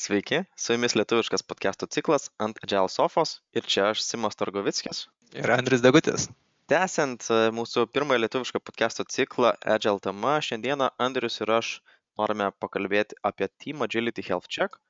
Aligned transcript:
Sveiki, 0.00 0.38
su 0.56 0.72
jumis 0.72 0.94
lietuviškas 0.96 1.42
podcastų 1.44 1.86
ciklas 1.92 2.30
ant 2.40 2.56
Agile 2.64 2.88
Sofos 2.88 3.34
ir 3.52 3.66
čia 3.72 3.90
aš 3.90 4.00
Simas 4.00 4.38
Targovickis. 4.40 5.02
Ir 5.36 5.52
Andris 5.52 5.82
Degutis. 5.84 6.24
Tęsiant 6.72 7.26
e, 7.28 7.40
mūsų 7.52 7.84
pirmąją 7.92 8.22
lietuvišką 8.22 8.62
podcastų 8.64 9.04
ciklą 9.12 9.50
Agile 9.74 10.00
tema, 10.06 10.38
šiandieną 10.46 10.88
Andrius 11.06 11.36
ir 11.44 11.52
aš 11.58 11.74
norime 12.22 12.48
pakalbėti 12.64 13.18
apie 13.30 13.50
Team 13.60 13.84
Agility 13.84 14.24
Health 14.30 14.48
Check 14.48 14.80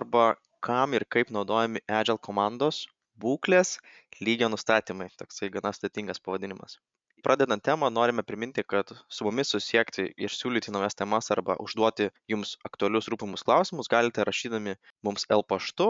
arba 0.00 0.32
kam 0.68 0.98
ir 0.98 1.06
kaip 1.06 1.30
naudojami 1.36 1.84
Agile 2.00 2.18
komandos 2.18 2.88
būklės 3.22 3.76
lygio 4.18 4.50
nustatymai. 4.50 5.12
Toksai 5.22 5.52
gana 5.54 5.70
sudėtingas 5.70 6.18
pavadinimas 6.18 6.80
pradedant 7.22 7.62
temą 7.62 7.90
norime 7.90 8.22
priminti 8.26 8.62
kad 8.72 8.90
su 9.08 9.24
mumis 9.26 9.52
susisiekti 9.54 10.08
ir 10.26 10.34
siūlyti 10.34 10.72
naujas 10.74 10.96
temas 10.98 11.30
arba 11.34 11.56
užduoti 11.64 12.08
jums 12.32 12.56
aktualius 12.68 13.08
rūpimus 13.12 13.44
klausimus 13.46 13.90
galite 13.92 14.26
rašydami 14.28 14.74
mums 15.06 15.26
el 15.36 15.44
paštu 15.52 15.88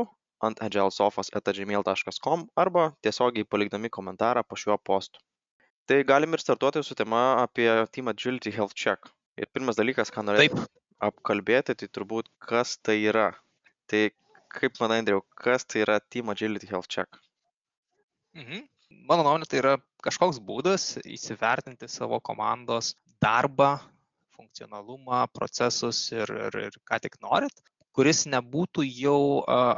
ant 0.48 0.62
agilesofas@gmail.com 0.66 2.46
arba 2.64 2.84
tiesiogiai 3.06 3.48
palikdami 3.54 3.90
komentarą 3.98 4.42
po 4.48 4.58
šiuo 4.62 4.78
postu. 4.90 5.20
Tai 5.86 6.02
galim 6.12 6.34
ir 6.34 6.42
startuoti 6.42 6.82
su 6.82 6.94
tema 6.94 7.22
apie 7.42 7.70
Team 7.92 8.08
Agility 8.12 8.52
Health 8.56 8.74
Check. 8.74 9.10
Ir 9.36 9.48
pirmas 9.54 9.78
dalykas, 9.78 10.12
ką 10.14 10.26
norėčiau 10.26 10.66
apkalbėti, 11.08 11.74
tai 11.78 11.88
turbūt 11.88 12.28
kas 12.48 12.76
tai 12.78 12.98
yra. 13.12 13.30
Tai 13.90 14.02
kaip 14.58 14.78
manai, 14.82 15.00
Andriau, 15.02 15.24
kas 15.44 15.64
tai 15.64 15.82
yra 15.86 15.98
Team 16.00 16.30
Agility 16.34 16.70
Health 16.70 16.90
Check? 16.90 17.18
Mhm 18.34 18.68
mano 19.08 19.24
nuomonė 19.26 19.48
tai 19.48 19.60
yra 19.62 19.74
kažkoks 20.04 20.40
būdas 20.42 20.86
įsivertinti 21.02 21.88
savo 21.90 22.18
komandos 22.20 22.94
darbą, 23.22 23.76
funkcionalumą, 24.36 25.24
procesus 25.36 26.04
ir, 26.14 26.30
ir, 26.48 26.58
ir 26.68 26.78
ką 26.88 26.98
tik 27.04 27.18
norit, 27.22 27.62
kuris 27.96 28.24
nebūtų 28.32 28.84
jau 28.88 29.18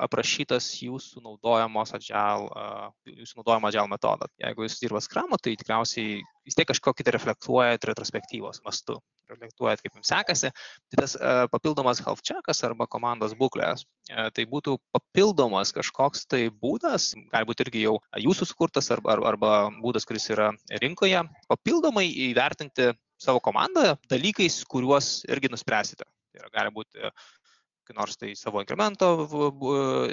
aprašytas 0.06 0.68
jūsų 0.84 1.24
naudojamos 1.24 1.94
agile, 1.96 2.66
jūsų 3.10 3.40
naudojamo 3.40 3.70
agile 3.70 3.88
metodą. 3.90 4.30
Jeigu 4.42 4.66
jūs 4.66 4.78
dirba 4.82 5.02
skramu, 5.04 5.40
tai 5.42 5.56
tikriausiai 5.60 6.22
vis 6.46 6.58
tiek 6.58 6.68
kažkokį 6.70 7.06
tai 7.06 7.16
reflektuojat 7.18 7.90
retrospektyvos 7.90 8.62
mastu 8.66 9.00
reflektuojat, 9.30 9.82
kaip 9.82 9.98
jums 9.98 10.10
sekasi, 10.10 10.50
tai 10.92 10.98
tas 11.00 11.14
papildomas 11.52 12.02
health 12.04 12.22
checkas 12.26 12.62
arba 12.66 12.86
komandos 12.90 13.34
būklės, 13.38 13.84
tai 14.08 14.46
būtų 14.50 14.76
papildomas 14.94 15.72
kažkoks 15.76 16.26
tai 16.30 16.42
būdas, 16.50 17.12
galbūt 17.32 17.64
irgi 17.66 17.86
jau 17.86 17.96
jūsų 18.20 18.50
sukurtas 18.50 18.90
arba, 18.94 19.16
arba 19.30 19.54
būdas, 19.82 20.06
kuris 20.08 20.28
yra 20.34 20.52
rinkoje, 20.82 21.24
papildomai 21.50 22.06
įvertinti 22.30 22.92
savo 23.20 23.40
komandą 23.44 23.94
dalykais, 24.10 24.60
kuriuos 24.68 25.22
irgi 25.30 25.52
nuspręsite. 25.52 26.04
Tai 26.04 26.42
yra, 26.42 26.50
gali 26.52 26.74
būti 26.74 27.10
kai 27.86 27.96
nors 27.98 28.16
tai 28.20 28.32
savo 28.38 28.62
inkremento 28.62 29.10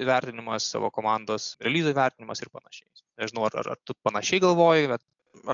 įvertinimas, 0.01 0.67
savo 0.75 0.91
komandos 0.93 1.55
release 1.63 1.93
įvertinimas 1.93 2.43
ir 2.43 2.51
panašiai. 2.53 2.89
Nežinau, 3.21 3.47
ar, 3.47 3.57
ar, 3.61 3.73
ar 3.75 3.81
tu 3.85 3.95
panašiai 4.07 4.43
galvoji, 4.43 4.89
bet 4.91 5.03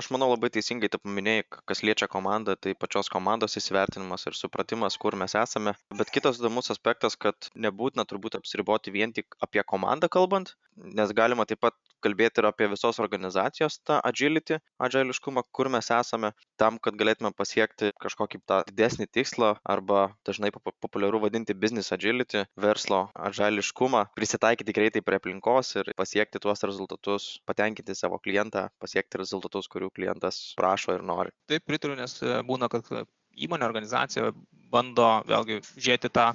aš 0.00 0.10
manau 0.14 0.28
labai 0.32 0.50
teisingai 0.54 0.90
tu 0.92 1.00
paminėjai 1.02 1.44
kas 1.70 1.82
liečia 1.86 2.08
komandą 2.14 2.56
tai 2.66 2.74
pačios 2.84 3.10
komandos 3.14 3.58
įsivertinimas 3.60 4.26
ir 4.30 4.38
supratimas 4.38 4.98
kur 5.04 5.16
mes 5.22 5.36
esame. 5.42 5.74
Bet 6.00 6.12
kitas 6.14 6.40
įdomus 6.42 6.72
aspektas 6.74 7.18
kad 7.26 7.50
nebūtina 7.66 8.06
turbūt 8.10 8.38
apsiriboti 8.40 8.94
vien 8.98 9.14
tik 9.18 9.38
apie 9.48 9.64
komandą 9.74 10.10
kalbant 10.18 10.54
nes 10.78 11.12
galima 11.12 11.46
taip 11.48 11.60
pat 11.64 11.76
kalbėti 12.04 12.40
ir 12.40 12.46
apie 12.48 12.68
visos 12.70 13.00
organizacijos 13.02 13.78
tą 13.88 13.98
agility 14.10 14.58
adžailiškumą 14.86 15.42
kur 15.56 15.70
mes 15.74 15.88
esame 15.94 16.30
tam 16.60 16.78
kad 16.82 16.98
galėtume 17.00 17.32
pasiekti 17.34 17.90
kažkokį 18.04 18.40
tą 18.50 18.60
didesnį 18.68 19.08
tikslą 19.18 19.50
arba 19.74 20.04
dažnai 20.28 20.52
populiaru 20.54 21.22
vadinti 21.24 21.56
business 21.64 21.92
agility 21.96 22.44
verslo 22.66 23.00
adžailiškumą 23.30 24.04
prisitaikyti 24.18 24.76
greitai 24.78 25.02
prie 25.08 25.18
aplinkos 25.18 25.74
ir 25.80 25.92
pasiekti 25.98 26.42
tuos 26.44 26.62
rezultatus 26.70 27.28
patenkinti 27.50 27.98
savo 27.98 28.20
klientą 28.22 28.68
pasiekti 28.84 29.22
rezultatus 29.22 29.67
kurių 29.72 29.92
klientas 29.94 30.40
prašo 30.58 30.96
ir 30.96 31.06
nori. 31.06 31.34
Taip, 31.50 31.64
pritariu, 31.68 31.96
nes 31.98 32.18
e, 32.22 32.40
būna, 32.48 32.70
kad 32.72 32.88
e, 32.92 33.04
įmonė, 33.46 33.68
organizacija 33.68 34.32
bando 34.72 35.08
vėlgi 35.28 35.62
žiūrėti 35.76 36.12
tą 36.12 36.32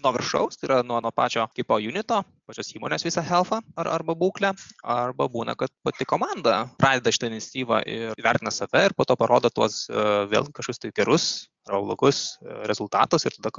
nuo 0.00 0.12
viršaus, 0.16 0.56
tai 0.58 0.68
yra 0.68 0.78
nuo, 0.86 0.98
nuo 1.04 1.12
pačio 1.14 1.44
kaip 1.56 1.72
unito, 1.76 2.20
pačios 2.48 2.72
įmonės 2.74 3.04
visą 3.04 3.22
healthą 3.26 3.60
ar, 3.76 3.90
arba 3.98 4.16
būklę, 4.18 4.52
arba 4.96 5.28
būna, 5.28 5.54
kad 5.60 5.72
pati 5.84 6.06
komanda 6.08 6.62
pradeda 6.80 7.12
šitą 7.12 7.30
iniciatyvą 7.30 7.82
ir 7.84 8.24
vertina 8.24 8.52
save 8.54 8.86
ir 8.88 8.96
po 8.96 9.04
to 9.04 9.16
parodo 9.20 9.50
tuos 9.52 9.82
uh, 9.90 10.24
vėl 10.30 10.48
kažkokius 10.48 10.82
tai 10.82 10.92
gerus 10.96 11.26
arba 11.70 11.80
blogus 11.86 12.38
rezultatus 12.68 13.24
ir 13.26 13.36
tada 13.38 13.52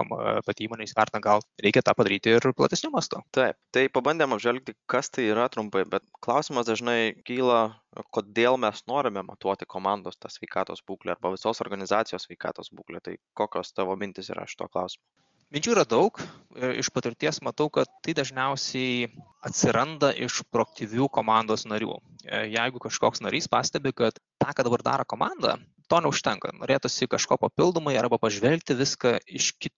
pati 0.45 0.67
įmonė 0.67 0.85
įsivertina, 0.87 1.21
gal 1.23 1.45
reikia 1.63 1.83
tą 1.85 1.95
padaryti 1.97 2.35
ir 2.35 2.47
platesniu 2.57 2.91
mastu. 2.93 3.21
Taip, 3.35 3.57
tai 3.75 3.87
pabandėm 3.93 4.35
apžvelgti, 4.35 4.75
kas 4.91 5.09
tai 5.13 5.29
yra 5.31 5.47
trumpai, 5.53 5.85
bet 5.89 6.05
klausimas 6.25 6.67
dažnai 6.69 7.15
kyla, 7.27 7.61
kodėl 8.15 8.59
mes 8.61 8.83
norime 8.91 9.23
matuoti 9.27 9.67
komandos 9.69 10.19
tą 10.19 10.31
sveikatos 10.31 10.83
būklę 10.87 11.15
arba 11.15 11.33
visos 11.35 11.63
organizacijos 11.63 12.27
sveikatos 12.27 12.71
būklę. 12.75 13.01
Tai 13.03 13.17
kokios 13.37 13.73
tavo 13.73 13.97
mintis 13.99 14.31
yra 14.33 14.45
šito 14.49 14.69
klausimu? 14.71 15.03
Minčių 15.51 15.73
yra 15.73 15.83
daug, 15.83 16.15
iš 16.79 16.87
patirties 16.95 17.41
matau, 17.43 17.67
kad 17.73 17.89
tai 18.05 18.13
dažniausiai 18.15 19.09
atsiranda 19.43 20.13
iš 20.15 20.45
proaktyvių 20.47 21.09
komandos 21.11 21.65
narių. 21.67 21.97
Jeigu 22.53 22.79
kažkoks 22.79 23.19
narys 23.25 23.49
pastebi, 23.51 23.91
kad 23.91 24.15
tą, 24.39 24.47
ką 24.55 24.63
dabar 24.63 24.83
daro 24.85 25.05
komanda, 25.07 25.57
to 25.91 25.99
neužtenka. 26.05 26.53
Norėtųsi 26.55 27.09
kažko 27.11 27.35
papildomai 27.41 27.97
arba 27.99 28.15
pažvelgti 28.21 28.77
viską 28.79 29.17
iš, 29.27 29.51
kit, 29.59 29.75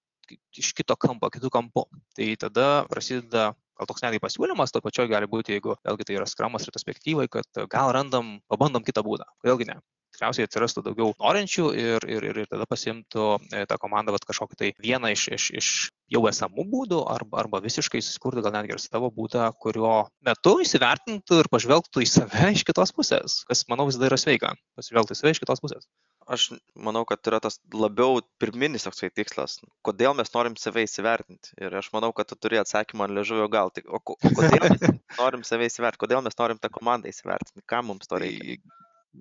iš 0.54 0.76
kito 0.78 0.94
kampo, 0.94 1.32
kitų 1.34 1.50
kampų. 1.58 1.88
Tai 2.20 2.30
tada 2.46 2.68
prasideda 2.92 3.50
gal 3.74 3.90
toks 3.90 4.06
netgi 4.06 4.22
pasiūlymas, 4.22 4.70
to 4.70 4.84
pačioj 4.86 5.10
gali 5.10 5.26
būti, 5.30 5.58
jeigu 5.58 5.74
vėlgi 5.82 6.06
tai 6.06 6.20
yra 6.20 6.30
skramas 6.30 6.70
retrospektyvai, 6.70 7.26
kad 7.34 7.66
gal 7.74 7.90
randam, 7.98 8.36
pabandom 8.46 8.86
kitą 8.86 9.02
būdą. 9.06 9.26
Kodėlgi 9.42 9.72
ne? 9.74 9.80
Tikriausiai 10.14 10.48
atsirastų 10.48 10.84
daugiau 10.86 11.12
norinčių 11.18 11.66
ir, 11.80 12.06
ir, 12.10 12.28
ir 12.30 12.50
tada 12.52 12.68
pasimtų 12.70 13.28
e, 13.50 13.66
tą 13.70 13.78
komandą 13.82 14.14
vat, 14.16 14.26
kažkokį 14.30 14.60
tai 14.60 14.72
vieną 14.84 15.12
iš, 15.16 15.28
iš, 15.38 15.50
iš 15.60 15.70
jau 16.14 16.24
esamų 16.30 16.66
būdų 16.70 17.02
arba, 17.10 17.42
arba 17.44 17.62
visiškai 17.64 18.02
susikurtų 18.04 18.46
gal 18.46 18.56
netgi 18.56 18.76
ir 18.76 18.82
savo 18.84 19.10
būdą, 19.14 19.50
kurio 19.62 19.96
metu 20.26 20.58
įsivertintų 20.64 21.42
ir 21.42 21.52
pažvelgtų 21.54 22.06
į 22.06 22.10
save 22.10 22.52
iš 22.58 22.66
kitos 22.70 22.94
pusės, 22.96 23.42
kas 23.50 23.66
manau 23.72 23.90
visada 23.90 24.12
yra 24.12 24.20
sveika, 24.22 24.54
pažvelgtų 24.80 25.18
į 25.18 25.22
save 25.22 25.36
iš 25.36 25.44
kitos 25.44 25.64
pusės. 25.64 25.88
Aš 26.24 26.54
manau, 26.80 27.04
kad 27.04 27.20
yra 27.28 27.42
tas 27.44 27.58
labiau 27.76 28.22
pirminis 28.40 28.86
toksai 28.88 29.10
tikslas, 29.12 29.58
kodėl 29.84 30.16
mes 30.16 30.32
norim 30.32 30.56
save 30.60 30.86
įsivertinti. 30.88 31.52
Ir 31.60 31.76
aš 31.76 31.90
manau, 31.96 32.14
kad 32.16 32.30
tu 32.30 32.38
turi 32.40 32.62
atsakymą 32.62 33.10
ant 33.10 33.18
ležuvio 33.18 33.50
gal. 33.52 33.74
Tai, 33.76 33.84
o 33.92 34.00
kodėl 34.00 34.64
mes 34.70 34.86
norim 35.20 35.44
save 35.44 35.68
įsivertinti, 35.68 36.04
kodėl 36.06 36.24
mes 36.24 36.40
norim 36.40 36.64
tą 36.64 36.72
komandą 36.72 37.12
įsivertinti, 37.12 37.66
kam 37.68 37.92
mums 37.92 38.08
to 38.08 38.24
reikia? 38.24 38.62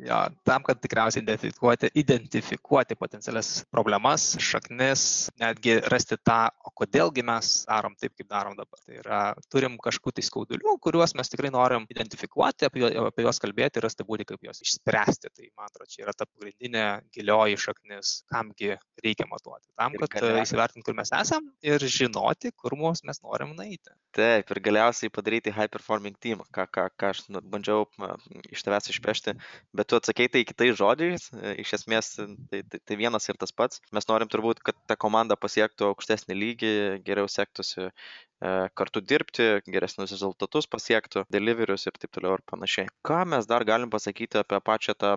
Jo, 0.01 0.17
tam, 0.49 0.63
kad 0.65 0.79
tikriausiai 0.81 1.21
identifikuoti, 1.21 1.91
identifikuoti 2.01 2.97
potencialias 2.97 3.51
problemas, 3.71 4.25
šaknis, 4.41 5.03
netgi 5.41 5.75
rasti 5.93 6.17
tą, 6.25 6.47
o 6.65 6.73
kodėlgi 6.81 7.25
mes 7.29 7.51
darom 7.69 7.93
taip, 8.01 8.15
kaip 8.17 8.31
darom 8.31 8.57
dabar. 8.57 8.81
Tai 8.81 8.97
yra, 8.97 9.19
turim 9.53 9.77
kažkokių 9.83 10.15
tai 10.17 10.25
skaudulių, 10.25 10.77
kuriuos 10.83 11.13
mes 11.19 11.29
tikrai 11.33 11.51
norim 11.53 11.85
identifikuoti, 11.93 12.71
apie, 12.71 12.87
apie 13.03 13.27
juos 13.27 13.43
kalbėti 13.43 13.81
ir 13.81 13.87
rasti 13.87 14.07
būdį, 14.09 14.31
kaip 14.31 14.49
juos 14.49 14.63
išspręsti. 14.65 15.29
Tai, 15.29 15.51
man 15.61 15.69
atrodo, 15.69 15.91
čia 15.93 16.07
yra 16.07 16.17
ta 16.17 16.25
pagrindinė 16.31 16.87
gilioji 17.13 17.61
šaknis, 17.67 18.15
kamgi 18.33 18.73
reikia 19.05 19.29
matuoti. 19.29 19.69
Tam, 19.77 19.99
kad 20.01 20.25
įsivertinti, 20.41 20.87
kur 20.89 20.97
mes 20.97 21.13
esam 21.21 21.53
ir 21.61 21.85
žinoti, 21.85 22.55
kur 22.57 22.79
mums 22.81 23.05
mes 23.05 23.21
norim 23.21 23.53
nueiti. 23.59 23.93
Taip, 24.17 24.51
ir 24.53 24.61
galiausiai 24.65 25.13
padaryti 25.13 25.53
high 25.53 25.69
performing 25.73 26.17
team, 26.21 26.41
ką, 26.53 26.67
ką, 26.69 26.89
ką 27.01 27.13
aš 27.13 27.23
bandžiau 27.53 27.87
iš 28.53 28.65
tavęs 28.65 28.91
išpešti. 28.93 29.37
Bet 29.77 29.82
bet 29.83 29.91
tu 29.91 29.99
atsakei 29.99 30.31
tai 30.31 30.45
kitais 30.47 30.77
žodžiais, 30.79 31.29
e, 31.35 31.55
iš 31.63 31.75
esmės 31.81 32.15
tai, 32.51 32.63
tai, 32.71 32.81
tai 32.87 32.99
vienas 33.01 33.27
ir 33.29 33.39
tas 33.41 33.53
pats. 33.55 33.83
Mes 33.97 34.07
norim 34.09 34.31
turbūt, 34.31 34.63
kad 34.63 34.79
ta 34.87 34.97
komanda 34.97 35.37
pasiektų 35.39 35.89
aukštesnį 35.91 36.37
lygį, 36.39 36.75
geriau 37.07 37.31
sektųsi 37.31 37.89
e, 37.89 37.91
kartu 38.79 39.03
dirbti, 39.03 39.49
geresnius 39.67 40.15
rezultatus 40.15 40.71
pasiektų, 40.71 41.25
deliverius 41.35 41.89
ir 41.91 41.99
taip 41.99 42.15
toliau 42.15 42.39
ir 42.39 42.45
panašiai. 42.53 42.93
Ką 43.07 43.25
mes 43.35 43.49
dar 43.51 43.67
galim 43.67 43.91
pasakyti 43.91 44.39
apie 44.43 44.61
pačią 44.63 44.95
tą 44.99 45.17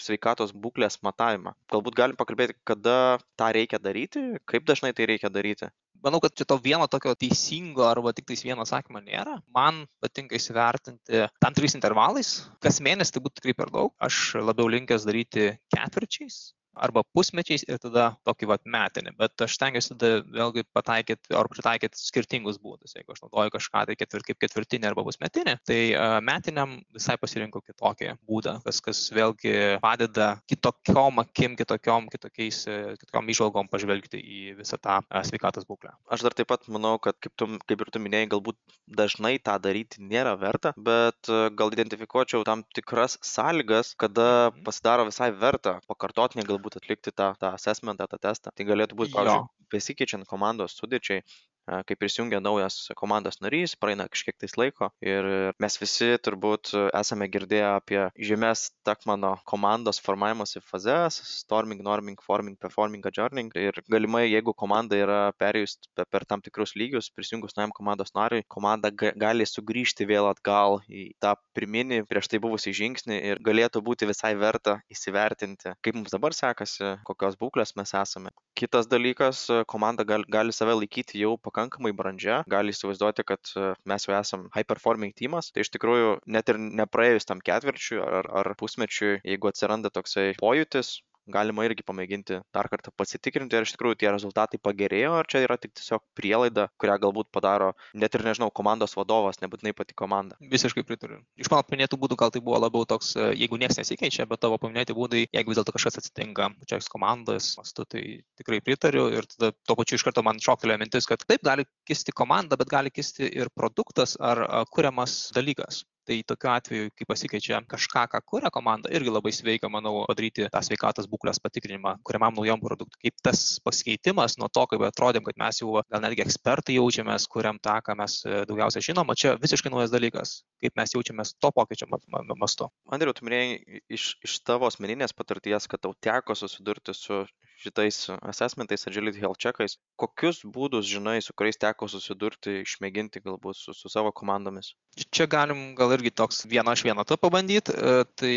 sveikatos 0.00 0.56
būklės 0.56 1.02
matavimą? 1.04 1.52
Galbūt 1.72 2.00
galim 2.00 2.20
pakalbėti, 2.20 2.56
kada 2.68 3.18
tą 3.36 3.52
reikia 3.58 3.82
daryti, 3.82 4.24
kaip 4.48 4.64
dažnai 4.68 4.94
tai 4.96 5.10
reikia 5.12 5.32
daryti 5.32 5.68
manau, 6.04 6.20
kad 6.22 6.34
čia 6.34 6.46
to 6.48 6.58
vieno 6.62 6.86
tokio 6.90 7.14
teisingo 7.18 7.86
arba 7.88 8.12
tik 8.16 8.28
tais 8.28 8.44
vieno 8.46 8.64
atsakymo 8.64 9.02
nėra. 9.04 9.38
Man 9.54 9.84
patinka 10.02 10.38
įsivertinti 10.38 11.24
tam 11.42 11.56
tikrais 11.56 11.76
intervalais. 11.78 12.36
Kas 12.64 12.82
mėnesį 12.84 13.16
tai 13.16 13.24
būtų 13.24 13.40
tikrai 13.40 13.56
per 13.58 13.74
daug. 13.74 13.94
Aš 14.02 14.38
labiau 14.42 14.70
linkęs 14.72 15.08
daryti 15.08 15.50
ketvirčiais 15.74 16.57
arba 16.78 17.02
pusmečiais 17.14 17.64
ir 17.68 17.80
tada 17.82 18.10
tokį 18.26 18.48
vat 18.52 18.64
metinį. 18.68 19.14
Bet 19.18 19.44
aš 19.44 19.56
stengiuosi 19.58 19.94
tada 19.94 20.22
vėlgi 20.24 20.64
pataikyti 20.76 21.36
ar 21.36 21.48
pritaikyti 21.50 22.00
skirtingus 22.00 22.60
būdus. 22.62 22.94
Jeigu 22.96 23.14
aš 23.14 23.22
naudoju 23.24 23.54
kažką 23.56 23.84
tai 23.88 23.96
ketvir, 23.98 24.24
kaip 24.28 24.40
ketvirtinį 24.44 24.90
arba 24.90 25.04
pusmetinį, 25.06 25.56
tai 25.68 25.80
uh, 25.92 26.18
metiniam 26.24 26.78
visai 26.94 27.18
pasirinkau 27.20 27.62
kitokį 27.64 28.14
būdą, 28.28 28.58
kas, 28.66 28.80
kas 28.84 29.02
vėlgi 29.14 29.54
padeda 29.82 30.30
kitokiom 30.50 31.22
akim, 31.24 31.56
kitokiom, 31.58 32.08
kitokiais, 32.12 32.64
kitokiom 33.02 33.32
išvalgom 33.34 33.70
pažvelgti 33.72 34.20
į 34.20 34.40
visą 34.60 34.80
tą 34.80 35.00
uh, 35.02 35.22
sveikatos 35.26 35.68
būklę. 35.68 35.94
Aš 36.12 36.26
dar 36.26 36.36
taip 36.36 36.50
pat 36.52 36.68
manau, 36.72 36.96
kad 37.02 37.18
kaip, 37.22 37.34
tu, 37.38 37.50
kaip 37.68 37.84
ir 37.84 37.92
tu 37.92 38.02
minėjai, 38.02 38.30
galbūt 38.36 38.58
dažnai 38.88 39.36
tą 39.44 39.58
daryti 39.60 40.00
nėra 40.00 40.32
verta, 40.40 40.72
bet 40.76 41.28
gal 41.28 41.72
identifikuočiau 41.74 42.44
tam 42.48 42.62
tikras 42.76 43.18
sąlygas, 43.24 43.94
kada 44.00 44.28
mhm. 44.50 44.62
pasidaro 44.66 45.06
visai 45.08 45.30
verta 45.34 45.78
pakartotinai 45.88 46.46
galbūt 46.48 46.67
atlikti 46.76 47.12
tą, 47.16 47.32
tą 47.40 47.52
assessmentą, 47.56 48.06
tą 48.10 48.18
testą. 48.28 48.52
Tai 48.54 48.66
galėtų 48.68 48.98
būti, 48.98 49.14
pavyzdžiui, 49.16 49.48
besikeičiant 49.72 50.28
komandos 50.28 50.76
sudėčiai, 50.76 51.24
kai 51.68 51.96
prisijungia 51.98 52.40
naujas 52.40 52.88
komandos 52.98 53.40
narys, 53.44 53.74
praeina 53.76 54.08
kažkiek 54.08 54.36
tais 54.40 54.56
laiko 54.58 54.90
ir 55.04 55.28
mes 55.60 55.78
visi 55.80 56.10
turbūt 56.24 56.72
esame 56.96 57.28
girdėję 57.32 57.66
apie 57.74 58.00
žymes 58.16 58.68
Takmano 58.88 59.34
komandos 59.48 60.00
formavimosi 60.00 60.62
fazes- 60.64 61.18
storming, 61.42 61.82
norming, 61.82 62.18
forming, 62.24 62.56
performing, 62.58 63.04
adjourning. 63.06 63.52
Ir 63.54 63.72
galimai, 63.90 64.24
jeigu 64.30 64.54
komanda 64.56 64.96
yra 64.96 65.32
perėjus 65.38 65.76
per 66.10 66.24
tam 66.24 66.40
tikrus 66.40 66.74
lygius, 66.74 67.10
prisijungus 67.14 67.56
naujam 67.56 67.72
komandos 67.76 68.14
nariui, 68.16 68.44
komanda 68.48 68.90
gali 68.92 69.44
sugrįžti 69.44 70.06
vėl 70.08 70.30
atgal 70.30 70.80
į 70.88 71.12
tą 71.20 71.34
pirminį 71.54 72.06
prieš 72.08 72.28
tai 72.28 72.38
buvusį 72.38 72.72
žingsnį 72.80 73.20
ir 73.30 73.38
galėtų 73.44 73.82
būti 73.84 74.08
visai 74.08 74.34
verta 74.34 74.80
įsivertinti, 74.90 75.74
kaip 75.82 75.94
mums 75.94 76.14
dabar 76.14 76.32
sekasi, 76.32 76.96
kokios 77.04 77.36
būklės 77.36 77.76
mes 77.76 77.94
esame. 77.94 78.30
Kitas 78.58 78.88
dalykas, 78.90 79.46
komanda 79.66 80.04
gali, 80.04 80.24
gali 80.28 80.52
save 80.52 80.74
laikyti 80.80 81.20
jau 81.20 81.36
pakankamai 81.36 81.57
pakankamai 81.58 81.92
brandžia. 81.96 82.42
Gali 82.50 82.72
įsivaizduoti 82.74 83.26
kad 83.26 83.52
e, 83.56 83.72
mes 83.90 84.06
jau 84.06 84.14
esam 84.18 84.46
high 84.54 84.66
performing 84.68 85.14
tymas 85.18 85.50
tai 85.50 85.64
iš 85.66 85.72
tikrųjų 85.74 86.14
net 86.30 86.52
ir 86.52 86.60
nepraėjus 86.62 87.26
tam 87.28 87.42
ketvirčiui 87.42 87.98
ar 88.02 88.30
ar 88.42 88.52
pusmečiui 88.58 89.18
jeigu 89.26 89.50
atsiranda 89.50 89.90
toksai 89.90 90.30
pojūtis 90.38 90.98
galima 91.32 91.64
irgi 91.66 91.84
pamėginti 91.86 92.40
dar 92.54 92.68
kartą 92.72 92.92
pasitikrinti, 92.96 93.56
ar 93.58 93.66
iš 93.66 93.74
tikrųjų 93.74 93.98
tie 94.00 94.10
rezultatai 94.12 94.60
pagerėjo, 94.62 95.14
ar 95.18 95.28
čia 95.30 95.42
yra 95.44 95.58
tik 95.60 95.74
tiesiog 95.78 96.02
prielaida, 96.18 96.68
kurią 96.80 96.98
galbūt 97.04 97.30
padaro 97.34 97.72
net 97.94 98.16
ir, 98.16 98.24
nežinau, 98.26 98.50
komandos 98.54 98.96
vadovas, 98.98 99.40
nebūtinai 99.42 99.74
pati 99.76 99.96
komanda. 99.98 100.38
Visiškai 100.54 100.84
pritariu. 100.88 101.20
Iš 101.38 101.50
mano 101.52 101.66
paminėtų 101.68 102.00
būdų 102.00 102.18
gal 102.20 102.32
tai 102.34 102.42
buvo 102.44 102.60
labiau 102.62 102.86
toks, 102.88 103.14
e, 103.16 103.28
jeigu 103.42 103.60
niekas 103.60 103.80
nesikeičia, 103.80 104.28
bet 104.30 104.42
tavo 104.44 104.58
paminėti 104.62 104.96
būdai, 104.96 105.26
jeigu 105.26 105.52
vis 105.52 105.60
dėlto 105.60 105.76
kažkas 105.76 106.00
atsitinka 106.02 106.50
pačios 106.62 106.90
komandos 106.92 107.52
mastu, 107.60 107.86
tai 107.88 108.04
tikrai 108.40 108.62
pritariu 108.64 109.08
ir 109.12 109.28
tada 109.28 109.52
tuo 109.66 109.78
pačiu 109.78 109.98
iš 109.98 110.06
karto 110.08 110.24
man 110.26 110.40
šoktelėjo 110.42 110.82
mintis, 110.82 111.08
kad 111.10 111.22
taip 111.28 111.44
gali 111.46 111.68
kisti 111.88 112.14
komanda, 112.16 112.58
bet 112.60 112.72
gali 112.72 112.92
kisti 112.94 113.28
ir 113.28 113.52
produktas 113.54 114.16
ar 114.20 114.44
kuriamas 114.72 115.28
dalykas 115.36 115.84
tai 116.08 116.22
tokiu 116.26 116.50
atveju 116.52 116.90
kai 116.96 117.06
pasikeičia 117.08 117.60
kažką 117.68 118.04
ką 118.12 118.20
kuria 118.32 118.50
komanda 118.54 118.90
irgi 118.96 119.12
labai 119.12 119.32
sveika 119.36 119.68
manau 119.72 120.04
padaryti 120.08 120.48
tą 120.52 120.62
sveikatos 120.64 121.08
būklės 121.12 121.40
patikrinimą 121.44 121.96
kuriamam 122.06 122.38
naujam 122.38 122.62
produktui. 122.62 123.00
Kaip 123.04 123.24
tas 123.28 123.42
pasikeitimas 123.64 124.38
nuo 124.40 124.48
to 124.52 124.64
kaip 124.70 124.84
atrodėm 124.88 125.26
kad 125.26 125.40
mes 125.42 125.60
jau 125.62 125.82
gal 125.82 126.04
netgi 126.04 126.24
ekspertai 126.24 126.78
jaučiamės 126.78 127.28
kuriam 127.34 127.60
tą 127.68 127.76
ką 127.84 127.96
mes 128.00 128.20
e, 128.24 128.44
daugiausia 128.48 128.84
žinom 128.88 129.12
o 129.12 129.18
čia 129.22 129.34
visiškai 129.42 129.72
naujas 129.74 129.92
dalykas 129.94 130.38
kaip 130.64 130.80
mes 130.80 130.96
jaučiamės 130.96 131.34
to 131.42 131.52
pokyčio 131.54 131.90
mastu. 131.90 132.70
Andriau 132.94 133.16
tu 133.16 133.28
minėjai 133.28 133.82
iš 133.98 134.08
iš 134.24 134.40
tavo 134.48 134.70
asmeninės 134.70 135.16
patirties 135.18 135.68
kad 135.68 135.84
tau 135.84 135.94
teko 136.08 136.38
susidurti 136.38 136.96
su 136.96 137.24
šitais 137.58 138.06
assessmentais 138.22 138.86
agility 138.88 139.20
health 139.20 139.40
checkais 139.42 139.76
kokius 140.00 140.42
būdus 140.56 140.88
žinai 140.88 141.18
su 141.24 141.34
kuriais 141.38 141.60
teko 141.60 141.90
susidurti 141.90 142.60
išmėginti 142.64 143.24
galbūt 143.24 143.58
su 143.60 143.76
su 143.76 143.92
savo 143.92 144.14
komandomis 144.22 144.74
čia 145.10 145.26
galim 145.30 145.74
gal 145.78 145.92
irgi 145.94 146.10
toks 146.14 146.42
vieno 146.50 146.72
iš 146.72 146.82
vieno 146.86 147.04
tu 147.06 147.16
pabandyt, 147.20 147.70
e, 147.70 148.04
tai 148.18 148.34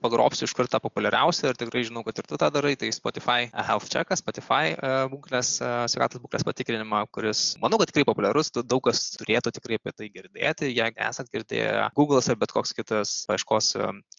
pagrobsiu 0.00 0.46
iš 0.48 0.54
karto 0.56 0.80
populiariausią 0.82 1.50
ir 1.50 1.58
tikrai 1.60 1.82
žinau, 1.88 2.02
kad 2.06 2.18
ir 2.18 2.28
tu 2.28 2.38
tą 2.40 2.50
darai, 2.52 2.74
tai 2.80 2.90
Spotify 2.94 3.48
Health 3.52 3.90
Check, 3.92 4.12
Spotify 4.18 4.72
e, 4.74 4.92
būklės, 5.12 5.52
e, 5.60 5.70
sveikatos 5.92 6.22
būklės 6.24 6.46
patikrinimą, 6.46 7.04
kuris, 7.14 7.42
manau, 7.62 7.80
kad 7.80 7.92
tikrai 7.92 8.06
populiarus, 8.08 8.52
daug 8.60 8.82
kas 8.86 9.02
turėtų 9.18 9.54
tikrai 9.58 9.80
apie 9.80 9.94
tai 9.96 10.10
girdėti, 10.12 10.70
jeigu 10.72 11.04
esat 11.08 11.30
girdėję, 11.34 11.90
Google'as 11.96 12.30
ar 12.32 12.40
bet 12.40 12.54
koks 12.54 12.74
kitas 12.76 13.14
paieškos 13.30 13.74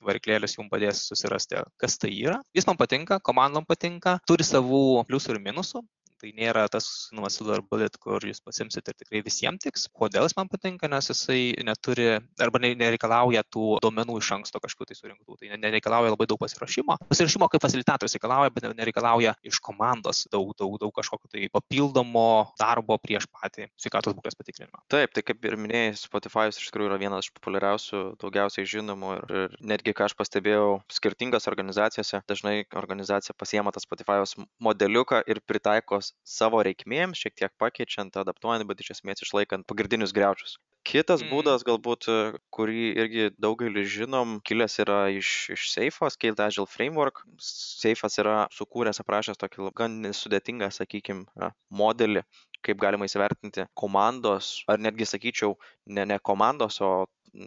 variklėlis 0.06 0.58
jums 0.58 0.72
padės 0.72 1.06
susirasti, 1.10 1.64
kas 1.82 1.98
tai 2.02 2.14
yra. 2.14 2.40
Jis 2.56 2.68
man 2.70 2.80
patinka, 2.80 3.20
komandom 3.24 3.66
patinka, 3.68 4.20
turi 4.30 4.46
savų 4.48 5.02
pliusų 5.10 5.36
ir 5.36 5.44
minusų, 5.44 5.84
tai 6.22 6.32
nėra 6.38 6.68
tas 6.72 6.88
silver 7.34 7.64
bullet, 7.66 7.96
kur 8.02 8.22
jūs 8.26 8.42
pasimsit 8.46 8.88
ir 8.88 8.98
tikrai 8.98 9.24
visiems 9.26 9.64
tiks. 9.64 9.88
Kodėl 9.98 10.28
jis 10.28 10.36
man 10.38 10.50
patinka, 10.52 10.90
nes 10.92 11.10
jisai 11.12 11.54
neturi 11.66 12.08
arba 12.42 12.62
nereikalauja 12.62 13.44
tų 13.50 13.80
duomenų 13.84 14.20
iš 14.22 14.32
anksto 14.38 14.62
kažkokių 14.64 14.92
tai 14.92 14.98
surinktų, 14.98 15.38
tai 15.42 15.58
nereikalauja 15.58 16.14
labai 16.14 16.28
daug 16.30 16.42
pasirašymo. 16.42 16.98
Pasirašymo 17.12 17.50
kaip 17.52 17.64
facilitatorius 17.66 18.18
reikalauja, 18.18 18.54
bet 18.56 18.68
nereikalauja 18.78 19.36
iš 19.48 19.62
komandos 19.64 20.26
daug, 20.34 20.54
daug, 20.60 20.78
daug 20.82 20.94
kažkokio 20.96 21.32
tai 21.32 21.48
papildomo 21.54 22.54
darbo 22.60 22.98
prieš 23.02 23.28
patį 23.32 23.70
sveikatos 23.80 24.18
būklės 24.18 24.38
patikrinimą. 24.40 24.84
Taip, 24.92 25.16
tai 25.16 25.26
kaip 25.26 25.46
ir 25.48 25.58
minėjai, 25.60 25.96
Spotify 26.02 26.50
iš 26.52 26.70
tikrųjų 26.70 26.92
yra 26.92 27.00
vienas 27.02 27.28
iš 27.28 27.36
populiariausių, 27.38 28.04
daugiausiai 28.22 28.68
žinomų 28.70 29.14
ir, 29.18 29.36
ir 29.42 29.58
netgi, 29.74 29.96
ką 29.98 30.10
aš 30.10 30.18
pastebėjau, 30.20 30.82
skirtingas 30.92 31.50
organizacijose, 31.52 32.22
dažnai 32.30 32.56
organizacija 32.78 33.36
pasiema 33.38 33.74
tą 33.74 33.84
Spotify'os 33.84 34.38
modeliuką 34.62 35.24
ir 35.32 35.42
pritaikos 35.48 36.11
savo 36.28 36.62
reikmėms, 36.66 37.20
šiek 37.22 37.36
tiek 37.38 37.54
pakeičiant, 37.62 38.18
adaptuojant, 38.22 38.68
bet 38.70 38.84
iš 38.84 38.96
esmės 38.98 39.24
išlaikant 39.26 39.68
pagrindinius 39.70 40.14
greučius. 40.16 40.58
Kitas 40.88 41.22
mm. 41.22 41.30
būdas, 41.30 41.66
galbūt, 41.66 42.08
kurį 42.56 42.86
irgi 43.04 43.26
daugelis 43.38 43.90
žinom, 43.94 44.40
kilęs 44.48 44.80
yra 44.82 45.02
iš, 45.14 45.32
iš 45.54 45.68
Seifo, 45.76 46.10
Scaled 46.10 46.42
Agile 46.42 46.70
Framework. 46.70 47.22
Seifas 47.38 48.18
yra 48.22 48.48
sukūręs, 48.56 49.02
aprašęs 49.04 49.42
tokį 49.42 49.70
gan 49.78 50.00
sudėtingą, 50.18 50.72
sakykime, 50.74 51.52
modelį, 51.70 52.26
kaip 52.66 52.82
galima 52.82 53.06
įsivertinti 53.10 53.68
komandos, 53.78 54.56
ar 54.70 54.82
netgi 54.82 55.06
sakyčiau, 55.10 55.54
ne, 55.86 56.08
ne 56.10 56.18
komandos, 56.32 56.82
o 56.82 57.06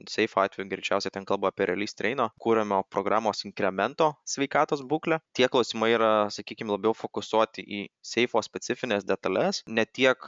Seifo 0.08 0.40
atveju 0.40 0.68
greičiausiai 0.70 1.12
ten 1.12 1.26
kalba 1.28 1.50
apie 1.50 1.66
release 1.68 1.96
traino, 1.96 2.30
kūrimo 2.40 2.82
programos 2.90 3.44
inkremento 3.48 4.12
sveikatos 4.28 4.82
būklę. 4.88 5.20
Tie 5.36 5.48
klausimai 5.50 5.92
yra, 5.94 6.12
sakykime, 6.32 6.72
labiau 6.74 6.94
fokusuoti 6.96 7.64
į 7.64 7.80
Seifo 8.04 8.40
specifines 8.44 9.04
detalės, 9.08 9.62
ne 9.68 9.84
tiek 9.84 10.18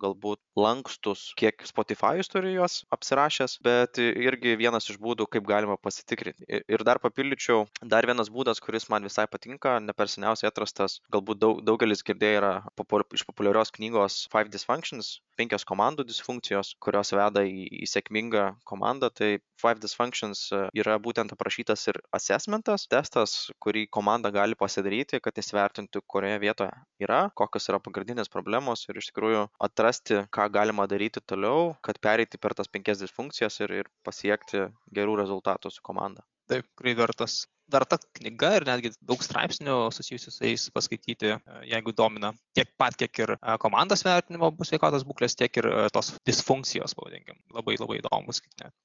galbūt 0.00 0.40
lankstus, 0.58 1.28
kiek 1.38 1.64
Spotify'us 1.66 2.30
turi 2.30 2.54
juos 2.54 2.80
apsirašęs, 2.94 3.58
bet 3.64 3.98
irgi 4.02 4.56
vienas 4.58 4.88
iš 4.90 4.98
būdų, 5.02 5.26
kaip 5.30 5.46
galima 5.48 5.76
pasitikrinti. 5.80 6.46
Ir 6.48 6.84
dar 6.86 7.00
papildyčiau, 7.02 7.64
dar 7.82 8.06
vienas 8.06 8.30
būdas, 8.34 8.62
kuris 8.62 8.88
man 8.90 9.06
visai 9.06 9.26
patinka, 9.30 9.78
ne 9.82 9.94
per 9.96 10.10
seniausiai 10.10 10.50
atrastas, 10.50 11.00
galbūt 11.14 11.42
daug, 11.42 11.62
daugelis 11.66 12.04
girdėjo 12.06 12.40
yra 12.40 12.52
popul, 12.78 13.06
iš 13.14 13.26
populiarios 13.28 13.74
knygos 13.74 14.24
Five 14.32 14.50
Dysfunctions, 14.54 15.18
penkios 15.38 15.66
komandų 15.66 16.06
disfunkcijos, 16.08 16.74
kurios 16.82 17.12
veda 17.14 17.42
į, 17.46 17.66
į 17.82 17.90
sėkmingą 17.90 18.46
komandą 18.68 19.03
komandą 19.04 19.10
tai 19.10 19.38
five 19.60 19.80
dysfunctions 19.80 20.52
e, 20.52 20.68
yra 20.74 20.98
būtent 20.98 21.32
aprašytas 21.32 21.88
ir 21.88 21.98
assessmentas 22.12 22.86
testas 22.88 23.50
kurį 23.60 23.86
komanda 23.90 24.30
gali 24.30 24.54
pasidaryti 24.54 25.20
kad 25.20 25.34
įsivertintų 25.36 26.02
kurioje 26.06 26.40
vietoje 26.40 26.72
yra 27.00 27.30
kokios 27.34 27.68
yra 27.68 27.80
pagrindinės 27.80 28.28
problemos 28.28 28.86
ir 28.88 28.96
iš 28.98 29.10
tikrųjų 29.10 29.48
atrasti 29.60 30.24
ką 30.30 30.48
galima 30.50 30.86
daryti 30.86 31.20
toliau 31.20 31.76
kad 31.82 31.98
pereiti 32.00 32.38
per 32.38 32.54
tas 32.54 32.68
penkias 32.68 33.00
disfunkcijas 33.00 33.60
ir 33.60 33.70
ir 33.80 33.90
pasiekti 34.04 34.68
gerų 34.94 35.16
rezultatų 35.22 35.70
su 35.70 35.82
komanda. 35.82 36.24
Taip 36.48 36.66
tikrai 36.68 36.94
vertas 36.94 37.46
verta 37.72 37.98
knyga 38.18 38.50
ir 38.58 38.66
netgi 38.68 38.92
daug 39.06 39.22
straipsnių 39.24 39.76
susijusių 39.94 40.32
su 40.32 40.44
jais 40.46 40.66
paskaityti, 40.74 41.34
e, 41.34 41.58
jeigu 41.70 41.94
domina 41.96 42.32
tiek 42.56 42.70
pat, 42.80 42.96
kiek 43.00 43.22
ir 43.24 43.34
e, 43.36 43.56
komandos 43.62 44.04
vertinimo 44.06 44.52
sveikatos 44.62 45.06
būklės, 45.08 45.36
tiek 45.40 45.62
ir 45.62 45.68
e, 45.70 45.74
tos 45.94 46.12
disfunkcijos, 46.28 46.96
pavadinkim. 46.98 47.38
Labai 47.54 47.78
labai 47.80 48.00
įdomus. 48.02 48.42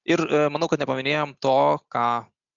Ir 0.08 0.22
manau, 0.52 0.68
kad 0.70 0.80
nepaminėjom 0.82 1.36
to, 1.44 1.58
ką 1.92 2.06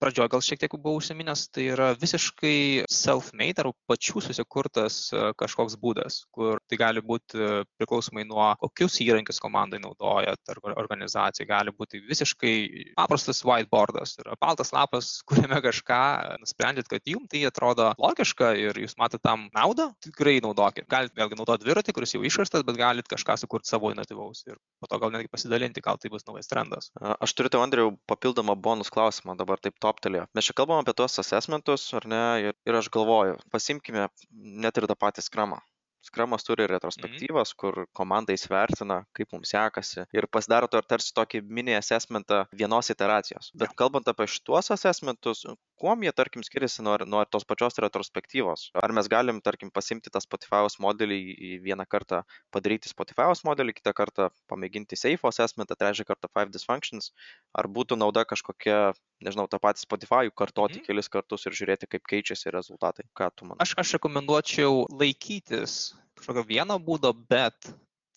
pradžioj 0.03 0.27
gal 0.33 0.43
šiek 0.43 0.59
tiek 0.59 0.73
buvau 0.75 0.99
užsiminęs, 0.99 1.47
tai 1.55 1.69
yra 1.71 1.91
visiškai 1.99 2.83
self-made 2.91 3.63
ar 3.63 3.69
pačių 3.87 4.23
susikurtas 4.25 4.97
e, 5.15 5.29
kažkoks 5.39 5.77
būdas, 5.79 6.23
kur 6.35 6.59
tai 6.67 6.79
gali 6.81 7.03
būti 7.03 7.39
priklausomai 7.79 8.25
nuo 8.27 8.49
kokius 8.59 8.99
įrankius 9.05 9.39
komandai 9.43 9.79
naudojat 9.83 10.51
ar 10.51 10.59
organizacijai, 10.83 11.47
gali 11.47 11.73
būti 11.75 12.01
visiškai 12.09 12.53
paprastas 12.97 13.43
whiteboardas, 13.47 14.17
tai 14.17 14.25
yra 14.27 14.37
baltas 14.41 14.73
lapas, 14.75 15.13
kuriame 15.29 15.61
kažką 15.63 16.01
nusprendėt, 16.43 16.89
kad 16.91 17.07
jums 17.07 17.31
tai 17.31 17.45
atrodo 17.47 17.91
logiška 18.01 18.53
ir 18.59 18.81
jūs 18.83 18.97
matote 18.99 19.23
tam 19.23 19.47
naudą, 19.55 19.89
tikrai 20.03 20.39
naudokit. 20.43 20.89
Galite 20.91 21.15
vėlgi 21.19 21.39
naudoti 21.39 21.63
dviratį, 21.63 21.95
kuris 21.95 22.15
jau 22.17 22.23
išrastas, 22.27 22.65
bet 22.67 22.79
galite 22.79 23.13
kažką 23.13 23.37
sukurti 23.39 23.71
savo 23.71 23.93
inovatyvaus 23.93 24.43
ir 24.49 24.59
po 24.83 24.91
to 24.91 24.99
gal 24.99 25.13
netgi 25.13 25.31
pasidalinti, 25.31 25.83
gal 25.85 25.99
tai 26.01 26.11
bus 26.11 26.27
naujas 26.27 26.51
trendas. 26.51 26.91
Aš 26.99 27.37
turiu 27.37 27.53
tau, 27.53 27.63
Andriu, 27.63 27.93
papildomą 28.09 28.57
bonus 28.59 28.91
klausimą 28.91 29.37
dabar 29.39 29.61
taip 29.63 29.79
to 29.79 29.92
šoktelėjo. 29.93 30.25
Mes 30.33 30.47
čia 30.47 30.55
kalbam 30.57 30.81
apie 30.81 30.93
tuos 30.97 31.19
assessmentus, 31.21 31.85
ar 31.93 32.07
ne, 32.09 32.23
ir, 32.41 32.57
ir 32.65 32.79
aš 32.79 32.89
galvoju, 32.89 33.37
pasimkime 33.53 34.09
net 34.31 34.77
ir 34.77 34.87
tą 34.89 34.95
patį 34.95 35.21
skramą. 35.21 35.61
Skramas 36.03 36.43
turi 36.43 36.65
retrospektyvas, 36.67 37.53
kur 37.55 37.85
komanda 37.95 38.35
įsvertina, 38.35 39.03
kaip 39.15 39.31
mums 39.31 39.53
sekasi 39.53 40.03
ir 40.11 40.27
pasidaro 40.27 40.67
to 40.67 40.81
tarsi 40.83 41.13
tokį 41.15 41.39
mini 41.47 41.77
assessmentą 41.77 42.41
vienos 42.51 42.91
iteracijos. 42.91 43.53
Bet 43.55 43.71
kalbant 43.79 44.09
apie 44.11 44.27
šituos 44.27 44.67
assessmentus, 44.75 45.45
kuom 45.79 46.03
jie, 46.03 46.11
tarkim, 46.15 46.43
skiriasi 46.43 46.83
nuo, 46.83 46.97
nuo 47.07 47.23
tos 47.23 47.47
pačios 47.47 47.79
retrospektyvos? 47.79 48.65
Ar 48.83 48.91
mes 48.95 49.07
galim, 49.11 49.39
tarkim, 49.45 49.71
pasimti 49.71 50.11
tą 50.11 50.19
Spotify'os 50.23 50.75
modelį 50.83 51.19
į 51.33 51.53
vieną 51.63 51.87
kartą 51.87 52.21
padaryti 52.51 52.91
Spotify'os 52.91 53.45
modelį, 53.47 53.77
kitą 53.79 53.95
kartą 53.95 54.27
pamėginti 54.51 54.99
Safe 54.99 55.31
assessmentą, 55.31 55.79
trečią 55.79 56.03
kartą 56.09 56.27
Five 56.33 56.51
Dysfunctions, 56.51 57.13
ar 57.55 57.71
būtų 57.71 57.95
nauda 57.99 58.25
kažkokia, 58.27 58.91
nežinau, 59.23 59.47
tą 59.47 59.61
patį 59.63 59.85
Spotify'ų 59.87 60.35
kartoti 60.35 60.81
mm. 60.81 60.87
kelis 60.89 61.11
kartus 61.15 61.47
ir 61.47 61.55
žiūrėti, 61.55 61.87
kaip 61.95 62.07
keičiasi 62.11 62.51
rezultatai. 62.51 63.07
Ką 63.15 63.31
tu 63.31 63.47
manai? 63.47 63.63
Aš, 63.63 63.77
aš 63.79 63.95
rekomenduočiau 63.97 64.83
laikytis 64.91 65.92
kažkokio 66.19 66.45
vieno 66.47 66.79
būdo, 66.79 67.13
bet 67.29 67.73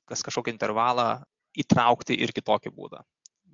kas 0.06 0.22
kažkokį 0.26 0.54
intervalą 0.54 1.10
įtraukti 1.56 2.16
ir 2.20 2.34
kitokį 2.36 2.72
būdą. 2.74 3.02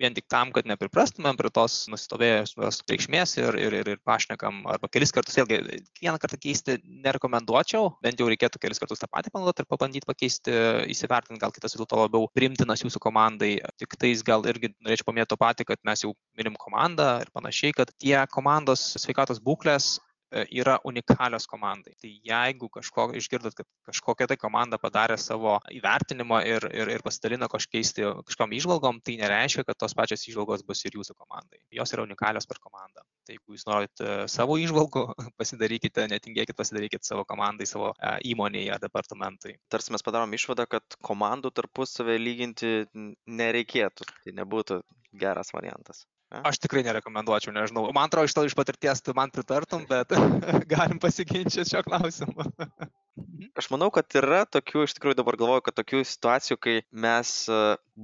Vien 0.00 0.14
tik 0.16 0.24
tam, 0.32 0.48
kad 0.56 0.66
nepriprastumėm 0.66 1.36
prie 1.36 1.50
tos 1.52 1.74
nusistovėjusios 1.92 2.80
reikšmės 2.88 3.34
ir, 3.38 3.58
ir, 3.60 3.74
ir, 3.82 3.90
ir 3.92 3.98
pašnekam, 4.08 4.62
arba 4.72 4.88
kelis 4.90 5.12
kartus, 5.14 5.36
vėlgi, 5.36 5.58
vieną 6.00 6.16
kartą 6.18 6.38
keisti 6.40 6.78
nerekomenduočiau, 7.04 7.90
bent 8.02 8.18
jau 8.18 8.26
reikėtų 8.32 8.62
kelis 8.62 8.80
kartus 8.82 9.02
tą 9.02 9.06
patį 9.12 9.30
panaudoti 9.34 9.62
ir 9.62 9.68
pabandyti 9.68 10.08
pakeisti, 10.08 10.54
įsivertinti, 10.94 11.42
gal 11.44 11.52
kitas 11.54 11.76
vis 11.76 11.82
dėlto 11.84 12.00
labiau 12.00 12.30
primtinas 12.34 12.82
jūsų 12.82 13.04
komandai. 13.04 13.52
Tik 13.78 13.98
tais 14.00 14.24
gal 14.26 14.48
irgi 14.48 14.72
norėčiau 14.80 15.10
paminėti 15.10 15.34
to 15.34 15.40
patį, 15.44 15.68
kad 15.70 15.84
mes 15.86 16.06
jau 16.06 16.14
minim 16.40 16.56
komandą 16.58 17.12
ir 17.22 17.30
panašiai, 17.36 17.76
kad 17.76 17.92
tie 18.00 18.16
komandos 18.32 18.94
sveikatos 19.04 19.44
būklės 19.44 19.98
yra 20.50 20.78
unikalios 20.88 21.46
komandai. 21.50 21.94
Tai 22.00 22.10
jeigu 22.28 22.68
kažko 22.72 23.08
išgirdot, 23.18 23.56
kad 23.58 23.68
kažkokia 23.88 24.28
tai 24.30 24.38
komanda 24.40 24.78
padarė 24.80 25.18
savo 25.20 25.58
įvertinimą 25.72 26.42
ir, 26.48 26.66
ir, 26.72 26.92
ir 26.96 27.04
pasidalino 27.04 27.48
kažkokiam 27.52 28.54
išvalgom, 28.56 29.00
tai 29.04 29.18
nereiškia, 29.20 29.66
kad 29.68 29.78
tos 29.78 29.96
pačios 29.98 30.24
išvalgos 30.28 30.64
bus 30.66 30.84
ir 30.88 30.96
jūsų 30.98 31.16
komandai. 31.18 31.60
Jos 31.74 31.92
yra 31.96 32.06
unikalios 32.06 32.48
per 32.48 32.60
komandą. 32.62 33.04
Tai 33.26 33.36
jeigu 33.36 33.56
jūs 33.56 33.66
norit 33.68 34.02
e, 34.02 34.14
savo 34.32 34.56
išvalgų, 34.60 35.04
pasidarykite, 35.40 36.08
netingėkite, 36.10 36.56
pasidarykite 36.58 37.06
savo 37.06 37.26
komandai, 37.28 37.68
savo 37.70 37.92
e, 37.92 38.16
įmonėje, 38.32 38.80
departamentui. 38.82 39.58
Tarsi 39.72 39.94
mes 39.94 40.04
padarom 40.06 40.32
išvadą, 40.38 40.66
kad 40.70 40.98
komandų 41.04 41.52
tarpusavę 41.54 42.18
lyginti 42.18 42.74
nereikėtų. 43.42 44.08
Tai 44.24 44.36
nebūtų 44.40 44.82
geras 45.22 45.52
variantas. 45.54 46.06
Aš 46.32 46.56
tikrai 46.64 46.80
nerekomenduočiau, 46.86 47.52
nežinau. 47.52 47.84
Man 47.92 48.08
atrodo, 48.08 48.24
iš 48.28 48.34
to 48.36 48.44
iš 48.48 48.54
patirties 48.56 49.04
tu 49.04 49.12
man 49.16 49.32
pritartum, 49.32 49.84
bet 49.88 50.14
galim 50.72 51.00
pasiginčyti 51.02 51.68
šio 51.68 51.82
klausimu. 51.84 52.46
Mhm. 53.20 53.50
Aš 53.60 53.68
manau, 53.68 53.90
kad 53.92 54.08
yra 54.16 54.42
tokių, 54.48 54.86
iš 54.86 54.94
tikrųjų 54.96 55.18
dabar 55.18 55.36
galvoju, 55.36 55.64
kad 55.66 55.76
tokių 55.76 56.00
situacijų, 56.08 56.56
kai 56.64 56.76
mes 57.04 57.32
e, 57.52 57.58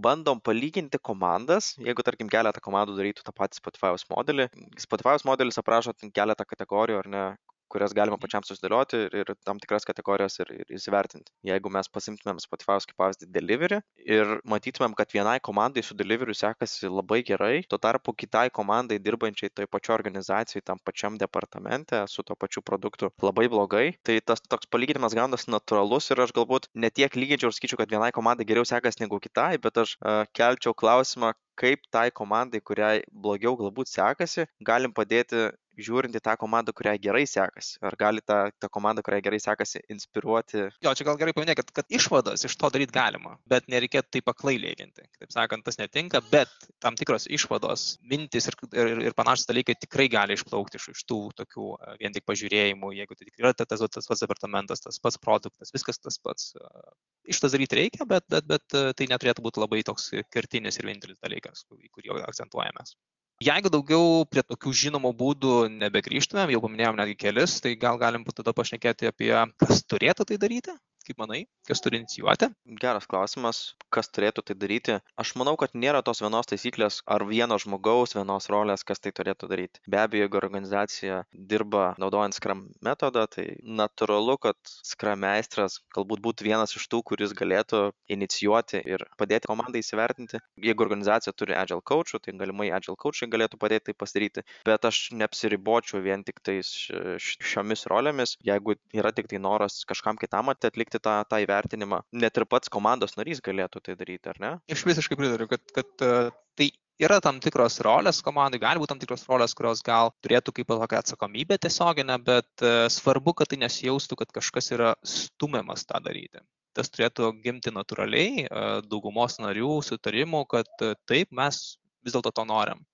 bandom 0.04 0.42
palyginti 0.44 1.00
komandas, 1.00 1.70
jeigu, 1.80 2.04
tarkim, 2.04 2.28
keletą 2.28 2.60
komandų 2.64 2.98
darytų 2.98 3.24
tą 3.24 3.32
patį 3.32 3.62
Spotify'os 3.62 4.04
modelį. 4.12 4.50
Spotify'os 4.84 5.24
modelis 5.28 5.60
aprašo 5.62 5.96
keletą 6.12 6.44
kategorijų, 6.44 7.00
ar 7.00 7.08
ne, 7.14 7.24
kurias 7.72 7.94
galima 7.96 8.18
pačiam 8.20 8.44
susidėlioti 8.46 9.00
ir, 9.06 9.16
ir 9.22 9.32
tam 9.46 9.60
tikras 9.62 9.86
kategorijas 9.88 10.38
ir, 10.42 10.52
ir 10.62 10.76
įsivertinti. 10.78 11.30
Jeigu 11.48 11.72
mes 11.72 11.90
pasimtumėm 11.92 12.40
Spotify'us 12.42 12.88
kaip 12.88 12.98
pavyzdį 13.02 13.30
delivery 13.34 13.80
ir 14.04 14.38
matytumėm, 14.48 14.96
kad 14.98 15.12
vienai 15.14 15.38
komandai 15.44 15.84
su 15.86 15.96
delivery 15.98 16.36
sekasi 16.36 16.90
labai 16.90 17.20
gerai, 17.26 17.62
tuo 17.68 17.80
tarpu 17.82 18.14
kitai 18.18 18.48
komandai 18.54 19.00
dirbančiai 19.02 19.52
toj 19.54 19.68
pačioj 19.70 19.96
organizacijai, 19.98 20.64
tam 20.64 20.80
pačiam 20.84 21.18
departamente 21.20 22.04
su 22.08 22.24
to 22.26 22.36
pačiu 22.38 22.62
produktu 22.62 23.12
labai 23.22 23.48
blogai, 23.52 23.86
tai 24.04 24.20
tas 24.24 24.42
toks 24.44 24.70
palyginimas 24.72 25.16
gaunasi 25.18 25.52
natūralus 25.52 26.10
ir 26.12 26.24
aš 26.24 26.34
galbūt 26.36 26.70
ne 26.74 26.90
tiek 26.94 27.14
lyginčiau 27.16 27.52
ir 27.52 27.58
sakyčiau, 27.58 27.82
kad 27.82 27.92
vienai 27.92 28.12
komandai 28.14 28.46
geriau 28.48 28.66
sekasi 28.68 29.04
negu 29.04 29.20
kitai, 29.22 29.56
bet 29.62 29.84
aš 29.84 29.96
uh, 30.00 30.24
kelčiau 30.36 30.74
klausimą, 30.76 31.34
kaip 31.58 31.86
tai 31.94 32.08
komandai, 32.14 32.60
kuriai 32.62 33.02
blogiau 33.10 33.56
galbūt 33.58 33.90
sekasi, 33.90 34.46
galim 34.70 34.94
padėti 34.94 35.48
žiūrint 35.84 36.16
į 36.16 36.22
tą 36.24 36.34
komandą, 36.40 36.72
kuriai 36.76 36.98
gerai 37.02 37.24
sekasi. 37.28 37.78
Ar 37.84 37.96
gali 37.98 38.22
ta, 38.24 38.38
ta 38.58 38.70
komanda, 38.72 39.02
kuriai 39.04 39.22
gerai 39.24 39.40
sekasi, 39.42 39.82
inspiruoti? 39.92 40.64
Jo, 40.84 40.94
čia 40.98 41.06
gal 41.08 41.18
gerai 41.20 41.34
paminėti, 41.36 41.60
kad, 41.60 41.72
kad 41.80 41.96
išvadas 41.98 42.44
iš 42.48 42.56
to 42.60 42.70
daryti 42.74 42.94
galima, 42.94 43.36
bet 43.50 43.68
nereikėtų 43.72 44.18
taip 44.18 44.32
aklai 44.32 44.56
lyginti. 44.60 45.06
Taip 45.20 45.34
sakant, 45.34 45.64
tas 45.66 45.80
netinka, 45.80 46.22
bet 46.32 46.52
tam 46.84 46.98
tikros 46.98 47.28
išvados, 47.30 47.88
mintis 48.10 48.50
ir, 48.50 48.58
ir, 48.72 49.04
ir 49.10 49.18
panašus 49.18 49.48
dalykai 49.50 49.78
tikrai 49.78 50.08
gali 50.12 50.38
išplaukti 50.38 50.80
iš, 50.80 50.90
iš 50.94 51.04
tų 51.08 51.20
tokių 51.42 51.68
vien 52.02 52.16
tik 52.16 52.26
pažiūrėjimų, 52.28 52.94
jeigu 52.98 53.18
tai 53.18 53.28
tik 53.28 53.42
yra 53.42 53.54
tas, 53.56 53.84
tas 53.94 54.10
pats 54.10 54.24
departamentas, 54.24 54.84
tas 54.84 55.00
pats 55.02 55.20
produktas, 55.22 55.74
viskas 55.74 56.02
tas 56.02 56.18
pats. 56.22 56.52
E, 56.58 56.88
Ištas 57.28 57.52
daryti 57.52 57.76
reikia, 57.76 58.06
bet, 58.08 58.24
bet, 58.32 58.46
bet 58.48 58.64
tai 58.96 59.06
neturėtų 59.10 59.42
būti 59.44 59.60
labai 59.60 59.82
toks 59.84 60.06
kertinis 60.32 60.78
ir 60.80 60.86
vienintelis 60.88 61.18
dalykas, 61.20 61.66
į 61.76 61.90
kurį 61.92 62.22
akcentuojamės. 62.24 62.94
Jeigu 63.38 63.70
daugiau 63.70 64.24
prie 64.26 64.42
tokių 64.42 64.72
žinomų 64.74 65.12
būdų 65.18 65.50
nebegrįžtumėm, 65.72 66.50
jau 66.50 66.60
paminėjom 66.64 66.96
netgi 66.98 67.14
kelis, 67.20 67.52
tai 67.62 67.76
gal 67.78 68.00
galim 68.00 68.24
tada 68.26 68.50
pašnekėti 68.50 69.06
apie, 69.12 69.30
kas 69.62 69.84
turėtų 69.86 70.26
tai 70.30 70.38
daryti, 70.42 70.74
kaip 71.08 71.20
manai, 71.22 71.42
kas 71.68 71.82
turi 71.84 72.00
inicijuoti? 72.02 72.50
Geras 72.80 73.08
klausimas, 73.08 73.62
kas 73.94 74.10
turėtų 74.12 74.44
tai 74.48 74.56
daryti. 74.58 74.98
Aš 75.20 75.34
manau, 75.40 75.56
kad 75.60 75.74
nėra 75.74 76.02
tos 76.04 76.22
vienos 76.22 76.48
taisyklės 76.50 77.00
ar 77.08 77.24
vieno 77.28 77.58
žmogaus, 77.60 78.14
vienos 78.16 78.48
rolės, 78.52 78.84
kas 78.86 79.00
tai 79.02 79.12
turėtų 79.16 79.48
daryti. 79.50 79.82
Be 79.88 80.00
abejo, 80.02 80.26
jeigu 80.26 80.40
organizacija 80.40 81.22
dirba 81.32 81.92
naudojant 82.00 82.36
Scrum 82.36 82.66
metodą, 82.84 83.26
tai 83.32 83.46
natūralu, 83.64 84.36
kad 84.42 84.58
Scrum 84.86 85.24
meistras 85.24 85.80
galbūt 85.96 86.22
būtų 86.24 86.48
vienas 86.48 86.76
iš 86.76 86.86
tų, 86.92 87.02
kuris 87.10 87.34
galėtų 87.36 87.88
inicijuoti 88.12 88.82
ir 88.84 89.06
padėti 89.20 89.50
komandai 89.50 89.82
įsivertinti. 89.82 90.42
Jeigu 90.62 90.84
organizacija 90.84 91.34
turi 91.36 91.56
Agile 91.58 91.82
coachų, 91.84 92.20
tai 92.24 92.36
galimai 92.38 92.70
Agile 92.74 92.98
coachai 93.00 93.30
galėtų 93.32 93.60
padėti 93.60 93.90
tai 93.90 93.96
pasidaryti, 93.98 94.44
bet 94.68 94.84
aš 94.88 95.08
neapsiribočiau 95.16 96.02
vien 96.04 96.24
tik 96.26 96.42
tais 96.44 96.70
šiomis 97.18 97.86
rolėmis. 97.90 98.36
Jeigu 98.44 98.76
yra 98.94 99.12
tik 99.14 99.30
tai 99.30 99.40
noras 99.42 99.80
kažkam 99.88 100.18
kitam 100.20 100.52
atlikti 100.52 100.97
atlikti 100.98 101.04
tą, 101.04 101.24
tą 101.28 101.38
įvertinimą. 101.44 102.02
Net 102.12 102.36
ir 102.36 102.46
pats 102.46 102.68
komandos 102.68 103.16
narys 103.16 103.40
galėtų 103.40 103.80
tai 103.82 103.96
daryti, 103.96 104.28
ar 104.28 104.38
ne? 104.40 104.58
Aš 104.70 104.84
visiškai 104.84 105.16
pritariu, 105.16 105.48
kad, 105.48 105.60
kad 105.72 106.04
uh, 106.04 106.30
tai 106.56 106.70
yra 106.98 107.20
tam 107.20 107.40
tikros 107.40 107.80
rolės 107.80 108.22
komandai, 108.22 108.58
gali 108.58 108.78
būti 108.78 108.92
tam 108.92 108.98
tikros 108.98 109.26
rolės, 109.28 109.54
kurios 109.54 109.82
gal 109.82 110.12
turėtų 110.22 110.52
kaip 110.52 110.68
tokia 110.68 110.98
atsakomybė 111.02 111.58
tiesioginė, 111.58 112.18
bet 112.24 112.48
uh, 112.62 112.88
svarbu, 112.88 113.34
kad 113.34 113.48
tai 113.48 113.58
nesijaustų, 113.58 114.16
kad 114.18 114.32
kažkas 114.32 114.72
yra 114.72 114.94
stumiamas 115.04 115.86
tą 115.86 116.00
daryti. 116.02 116.42
Tas 116.74 116.90
turėtų 116.90 117.32
gimti 117.42 117.72
natūraliai, 117.74 118.46
uh, 118.46 118.78
daugumos 118.86 119.38
narių 119.42 119.80
sutarimų, 119.82 120.46
kad 120.50 120.70
taip 121.08 121.32
mes 121.32 121.78
vis 122.04 122.14
dėlto 122.14 122.32
to 122.34 122.44
norim 122.46 122.84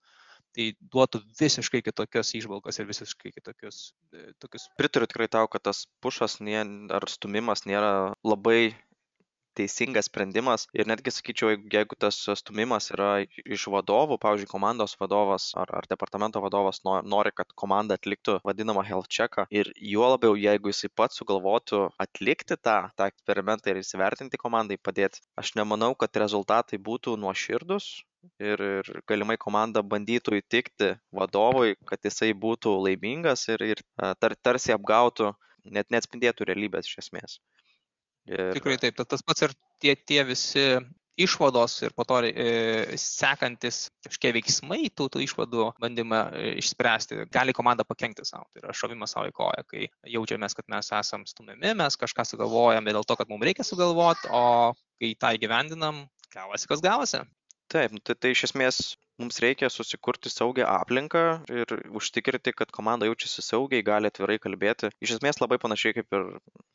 tai 0.54 0.70
duotų 0.94 1.20
visiškai 1.40 1.82
kitokias 1.84 2.34
išvalgas 2.38 2.80
ir 2.80 2.88
visiškai 2.88 3.34
kitokius. 3.34 3.92
E, 4.14 4.30
tokius... 4.42 4.68
Pritariu 4.80 5.10
tikrai 5.10 5.28
tau, 5.32 5.48
kad 5.50 5.66
tas 5.66 5.84
pušas 6.04 6.40
nė, 6.44 6.62
ar 6.94 7.08
stumimas 7.10 7.66
nėra 7.68 8.14
labai 8.26 8.74
teisingas 9.54 10.08
sprendimas 10.10 10.66
ir 10.74 10.88
netgi 10.90 11.12
sakyčiau, 11.14 11.52
jeigu 11.72 11.98
tas 12.04 12.18
stumimas 12.40 12.90
yra 12.94 13.10
iš 13.56 13.66
vadovų, 13.74 14.18
pavyzdžiui, 14.22 14.50
komandos 14.50 14.96
vadovas 15.00 15.50
ar, 15.60 15.70
ar 15.78 15.88
departamento 15.90 16.42
vadovas 16.44 16.82
nori, 16.84 17.32
kad 17.38 17.54
komanda 17.62 17.98
atliktų 17.98 18.40
vadinamą 18.48 18.84
health 18.88 19.10
checką 19.16 19.46
ir 19.54 19.70
juo 19.92 20.10
labiau, 20.14 20.34
jeigu 20.46 20.72
jisai 20.72 20.90
pats 21.02 21.20
sugalvotų 21.20 21.84
atlikti 22.06 22.58
tą, 22.58 22.78
tą 22.98 23.10
eksperimentą 23.12 23.72
ir 23.72 23.82
įsivertinti 23.84 24.40
komandai 24.40 24.80
padėti, 24.88 25.22
aš 25.40 25.54
nemanau, 25.60 25.94
kad 25.98 26.22
rezultatai 26.24 26.80
būtų 26.90 27.16
nuoširdus, 27.22 27.92
ir, 28.42 28.62
ir 28.80 28.90
galimai 29.08 29.36
komanda 29.40 29.82
bandytų 29.82 30.38
įtikti 30.40 30.94
vadovui, 31.14 31.74
kad 31.88 32.02
jisai 32.04 32.32
būtų 32.46 32.74
laimingas 32.86 33.46
ir, 33.52 33.64
ir 33.74 33.84
tar, 34.20 34.36
tarsi 34.42 34.74
apgautų, 34.74 35.32
net 35.64 35.90
neatspindėtų 35.94 36.48
realybės 36.50 36.90
iš 36.90 37.04
esmės. 37.06 37.38
Ir... 38.28 38.52
Tikrai 38.56 38.76
taip, 38.80 39.00
tas 39.08 39.24
pats 39.24 39.44
ir 39.44 39.56
tie, 39.82 39.94
tie 39.96 40.22
visi 40.24 40.66
išvados 41.20 41.76
ir 41.86 41.92
po 41.94 42.04
to 42.08 42.20
e, 42.26 42.96
sekantis 42.98 43.86
kažkokie 44.02 44.32
veiksmai 44.38 44.80
tų, 44.90 45.06
tų 45.14 45.22
išvadų 45.24 45.68
bandymą 45.82 46.20
e, 46.34 46.54
išspręsti, 46.62 47.20
gali 47.34 47.54
komanda 47.54 47.86
pakengti 47.86 48.26
savo. 48.26 48.48
Tai 48.50 48.64
yra 48.64 48.74
šovimas 48.74 49.14
savo 49.14 49.30
į 49.30 49.36
koją, 49.36 49.62
kai 49.70 49.86
jaučiamės, 50.10 50.56
kad 50.58 50.66
mes 50.74 50.90
esam 50.98 51.26
stumiami, 51.28 51.76
mes 51.78 52.00
kažką 52.00 52.26
sugalvojame 52.26 52.96
dėl 52.96 53.06
to, 53.06 53.18
kad 53.20 53.30
mums 53.30 53.46
reikia 53.46 53.66
sugalvoti, 53.66 54.30
o 54.34 54.74
kai 54.98 55.14
tą 55.20 55.34
įgyvendinam, 55.38 56.04
gavosi, 56.34 56.70
kas 56.70 56.82
gavosi. 56.84 57.22
Taip, 57.72 57.94
nu, 57.96 58.00
tai, 58.04 58.14
tai 58.20 58.30
iš 58.34 58.44
esmės 58.50 58.80
mums 59.20 59.38
reikia 59.42 59.68
susikurti 59.70 60.30
saugią 60.30 60.66
aplinką 60.68 61.22
ir 61.54 61.74
užtikrinti, 62.00 62.52
kad 62.56 62.72
komanda 62.74 63.06
jaučiasi 63.08 63.44
saugiai, 63.46 63.84
gali 63.86 64.10
atvirai 64.10 64.38
kalbėti. 64.42 64.90
Iš 65.04 65.16
esmės 65.16 65.40
labai 65.42 65.58
panašiai 65.62 65.94
kaip 65.98 66.16
ir 66.18 66.26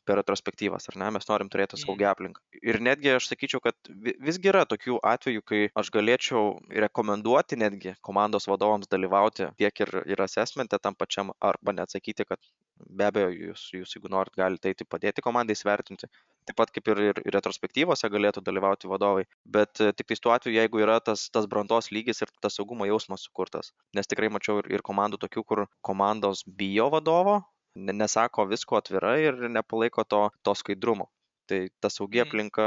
per 0.08 0.18
retrospektyvas, 0.20 0.88
ar 0.90 0.98
ne, 1.02 1.10
mes 1.16 1.28
norim 1.28 1.50
turėti 1.52 1.78
saugią 1.80 2.10
aplinką. 2.10 2.42
Ir 2.72 2.80
netgi 2.82 3.12
aš 3.14 3.28
sakyčiau, 3.30 3.60
kad 3.64 3.92
visgi 4.28 4.50
yra 4.52 4.64
tokių 4.68 4.98
atvejų, 5.12 5.44
kai 5.52 5.60
aš 5.82 5.92
galėčiau 5.94 6.56
rekomenduoti 6.86 7.60
netgi 7.60 7.94
komandos 8.06 8.48
vadovams 8.50 8.90
dalyvauti 8.90 9.50
tiek 9.60 9.84
ir, 9.84 9.94
ir 10.14 10.24
assessmente 10.24 10.80
tam 10.82 10.96
pačiam, 10.96 11.34
arba 11.52 11.76
neatsakyti, 11.76 12.26
kad 12.32 12.40
be 12.88 13.06
abejo, 13.06 13.30
jūs, 13.50 13.68
jūs 13.76 13.96
jeigu 13.96 14.10
norit, 14.12 14.34
galite 14.36 14.72
eiti 14.72 14.88
padėti 14.88 15.24
komandai 15.24 15.56
įsivertinti. 15.58 16.08
Taip 16.48 16.56
pat 16.56 16.72
kaip 16.74 16.88
ir, 16.92 17.00
ir 17.10 17.20
retrospektyvose 17.34 18.08
galėtų 18.12 18.42
dalyvauti 18.46 18.90
vadovai. 18.90 19.26
Bet 19.44 19.78
tik 19.78 20.08
tai 20.08 20.16
tuo 20.16 20.34
atveju, 20.34 20.56
jeigu 20.56 20.82
yra 20.82 20.98
tas, 21.04 21.28
tas 21.34 21.46
brandos 21.50 21.90
lygis 21.94 22.22
ir 22.24 22.32
tas 22.42 22.56
saugumo 22.58 22.88
jausmas 22.88 23.26
sukurtas. 23.28 23.72
Nes 23.96 24.08
tikrai 24.10 24.32
mačiau 24.32 24.62
ir, 24.62 24.70
ir 24.78 24.84
komandų 24.86 25.20
tokių, 25.24 25.44
kur 25.46 25.64
komandos 25.86 26.42
bijo 26.46 26.88
vadovo, 26.94 27.40
nesako 27.76 28.46
visko 28.50 28.80
atvirai 28.80 29.18
ir 29.28 29.42
nepalaiko 29.48 30.04
to, 30.04 30.28
to 30.42 30.54
skaidrumo. 30.58 31.10
Tai 31.50 31.66
ta 31.80 31.90
saugi 31.90 32.20
mhm. 32.20 32.28
aplinka 32.28 32.66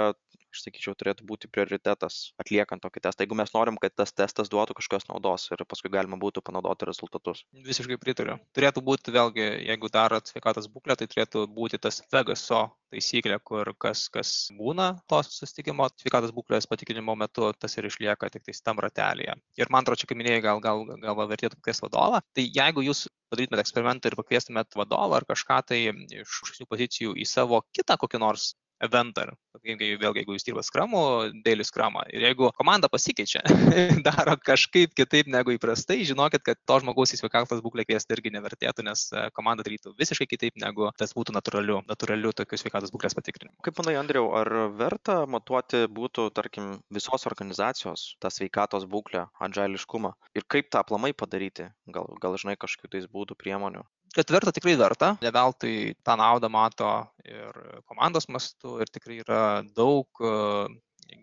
aš 0.54 0.64
sakyčiau, 0.68 0.94
turėtų 0.98 1.26
būti 1.28 1.50
prioritetas 1.52 2.34
atliekant 2.42 2.84
tokį 2.84 3.04
testą, 3.08 3.26
jeigu 3.26 3.38
mes 3.40 3.54
norim, 3.56 3.80
kad 3.82 3.96
tas 3.98 4.14
testas 4.14 4.52
duotų 4.54 4.78
kažkokios 4.78 5.10
naudos 5.10 5.50
ir 5.52 5.66
paskui 5.70 5.92
galima 5.94 6.20
būtų 6.22 6.44
panaudoti 6.46 6.88
rezultatus. 6.90 7.44
Visiškai 7.66 7.98
pritariu. 8.02 8.38
Turėtų 8.56 8.84
būti, 8.86 9.14
vėlgi, 9.16 9.48
jeigu 9.68 9.92
darot 9.94 10.30
sveikatos 10.30 10.70
būklę, 10.72 10.98
tai 11.00 11.10
turėtų 11.10 11.48
būti 11.54 11.82
tas 11.82 12.02
Vegaso 12.14 12.68
taisyklė, 12.94 13.40
kur 13.42 13.74
kas, 13.82 14.06
kas 14.14 14.34
būna 14.54 14.92
to 15.10 15.22
susitikimo 15.26 15.90
sveikatos 15.98 16.34
būklės 16.36 16.70
patikrinimo 16.70 17.16
metu, 17.18 17.50
tas 17.58 17.78
ir 17.80 17.90
išlieka 17.90 18.30
tik 18.34 18.46
tai 18.46 18.56
tam 18.62 18.82
ratelėje. 18.84 19.36
Ir 19.58 19.74
man 19.74 19.84
atrodo, 19.84 20.04
čia 20.04 20.12
kaip 20.12 20.20
minėjai, 20.22 20.44
gal, 20.46 20.62
gal, 20.64 20.86
gal, 20.94 21.18
gal 21.18 21.32
vertėtų 21.32 21.58
pakviesti 21.60 21.88
vadovą. 21.88 22.22
Tai 22.38 22.46
jeigu 22.46 22.86
jūs 22.86 23.08
padarytumėt 23.34 23.64
eksperimentą 23.64 24.12
ir 24.12 24.18
pakviestumėt 24.20 24.78
vadovą 24.78 25.18
ar 25.18 25.26
kažką 25.30 25.62
tai 25.72 25.80
iš 25.90 26.42
aukštesnių 26.44 26.70
pozicijų 26.70 27.16
į 27.18 27.26
savo 27.30 27.64
kitą 27.74 27.98
kokį 28.02 28.22
nors 28.22 28.52
eventą, 28.84 29.28
vėlgi, 29.64 29.98
jeigu 29.98 30.36
jūs 30.36 30.46
dirbat 30.48 30.68
skramų, 30.68 31.04
daily 31.46 31.66
skramą. 31.68 32.04
Ir 32.14 32.26
jeigu 32.28 32.50
komanda 32.58 32.90
pasikeičia, 32.92 33.44
daro 34.08 34.36
kažkaip 34.42 34.94
kitaip 34.98 35.30
negu 35.32 35.56
įprastai, 35.56 36.02
žinokit, 36.08 36.44
kad 36.46 36.60
to 36.68 36.80
žmogaus 36.84 37.16
į 37.16 37.22
sveikatos 37.22 37.64
būklę 37.64 37.86
kviesti 37.88 38.18
irgi 38.18 38.34
nevertėtų, 38.36 38.86
nes 38.88 39.06
e, 39.14 39.26
komanda 39.38 39.66
darytų 39.66 39.96
visiškai 40.00 40.28
kitaip, 40.30 40.58
negu 40.64 40.90
tas 41.00 41.16
būtų 41.18 41.36
natūraliu, 41.38 41.82
natūraliu 41.90 42.34
tokiu 42.36 42.60
sveikatos 42.60 42.94
būklės 42.94 43.18
patikrinimu. 43.18 43.56
Kaip 43.66 43.80
manai, 43.80 43.96
Andriau, 44.02 44.30
ar 44.38 44.52
verta 44.80 45.24
matuoti 45.30 45.86
būtų, 45.92 46.30
tarkim, 46.36 46.78
visos 46.94 47.28
organizacijos 47.30 48.14
tą 48.24 48.32
sveikatos 48.34 48.88
būklę, 48.90 49.28
adžališkumą 49.44 50.16
ir 50.38 50.48
kaip 50.50 50.72
tą 50.74 50.84
aplamai 50.84 51.14
padaryti? 51.18 51.70
Gal, 51.94 52.10
gal 52.22 52.40
žinai 52.42 52.58
kažkokių 52.60 52.96
tais 52.96 53.10
būdų 53.12 53.38
priemonių? 53.40 53.86
Kad 54.14 54.30
verta 54.32 54.54
tikrai 54.54 54.76
verta, 54.80 55.14
ne 55.22 55.34
veltui 55.34 55.76
tą 56.06 56.18
naudą 56.20 56.50
mato 56.54 56.94
ir 57.26 57.60
komandos 57.90 58.30
mastu 58.30 58.80
ir 58.84 58.92
tikrai 58.94 59.22
yra 59.24 59.44
daug 59.76 60.22
e, 60.22 60.34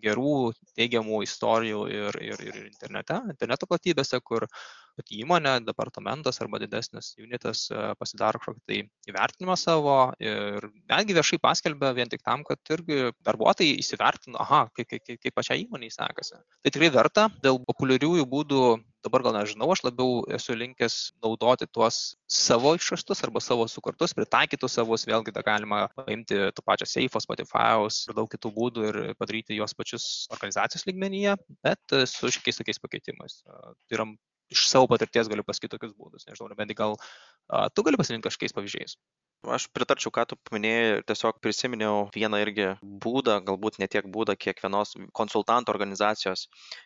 gerų, 0.01 0.51
teigiamų 0.77 1.23
istorijų 1.25 1.81
ir, 1.91 2.17
ir, 2.23 2.43
ir 2.47 2.59
internete, 2.65 3.17
interneto 3.33 3.67
platybėse, 3.69 4.19
kur 4.23 4.47
įmonė, 5.01 5.55
departamentas 5.65 6.37
arba 6.43 6.59
didesnis 6.61 7.13
unitas 7.19 7.63
e, 7.71 7.79
pasidaro 7.99 8.41
kažkokį 8.41 8.61
tai 8.69 8.79
įvertinimą 9.09 9.55
savo 9.57 9.95
ir 10.21 10.67
netgi 10.91 11.15
viešai 11.17 11.39
paskelbia 11.41 11.93
vien 11.97 12.11
tik 12.11 12.21
tam, 12.27 12.43
kad 12.47 12.59
irgi 12.75 13.09
darbuotojai 13.25 13.79
įsivertino, 13.81 14.37
aha, 14.43 14.65
kaip, 14.77 14.91
kaip, 14.91 15.17
kaip 15.23 15.35
pačiai 15.37 15.65
įmoniai 15.65 15.93
sekasi. 15.95 16.37
Tai 16.37 16.73
tikrai 16.73 16.91
verta, 16.93 17.29
dėl 17.43 17.61
populiariųjų 17.65 18.27
būdų 18.35 18.63
dabar 19.05 19.23
gal 19.25 19.35
nežinau, 19.35 19.69
aš 19.73 19.83
labiau 19.85 20.21
esu 20.37 20.55
linkęs 20.57 20.97
naudoti 21.23 21.67
tuos 21.67 22.15
savo 22.29 22.73
išraštus 22.77 23.23
arba 23.25 23.41
savo 23.43 23.67
sukurtus, 23.71 24.15
pritaikytus 24.17 24.77
savus, 24.77 25.05
vėlgi 25.09 25.33
tą 25.35 25.43
galima 25.45 25.83
paimti 25.97 26.37
tų 26.55 26.65
pačią 26.65 26.89
Seifo, 26.89 27.21
Spotify'aus 27.23 28.03
ir 28.07 28.17
daug 28.17 28.29
kitų 28.31 28.53
būdų 28.57 28.89
ir 28.89 28.99
padaryti 29.19 29.57
juos 29.57 29.75
pačius 29.77 30.07
organizacijos 30.33 30.85
lygmenyje, 30.89 31.37
bet 31.65 31.97
su 32.09 32.31
šiokiais 32.33 32.61
tokiais 32.61 32.81
pakeitimais. 32.83 33.41
Tai 33.45 33.97
yra 33.99 34.07
iš 34.51 34.67
savo 34.69 34.89
patirties 34.91 35.29
galiu 35.31 35.45
pasakyti 35.47 35.75
tokius 35.75 35.95
būdus, 35.95 36.27
nežinau, 36.27 36.51
bent 36.57 36.75
gal 36.77 36.97
a, 37.47 37.69
tu 37.71 37.85
gali 37.87 37.99
pasirinkti 37.99 38.27
kažkokiais 38.29 38.55
pavyzdžiais. 38.57 38.97
Aš 39.41 39.65
pritarčiau, 39.73 40.11
ką 40.13 40.21
tu 40.29 40.35
paminėjai, 40.37 41.01
tiesiog 41.09 41.39
prisiminiau 41.41 42.03
vieną 42.13 42.37
irgi 42.43 42.67
būdą, 43.01 43.39
galbūt 43.47 43.79
ne 43.81 43.87
tiek 43.89 44.05
būdą 44.05 44.35
kiekvienos 44.37 44.93
konsultantų 45.17 45.73
organizacijos, 45.73 46.43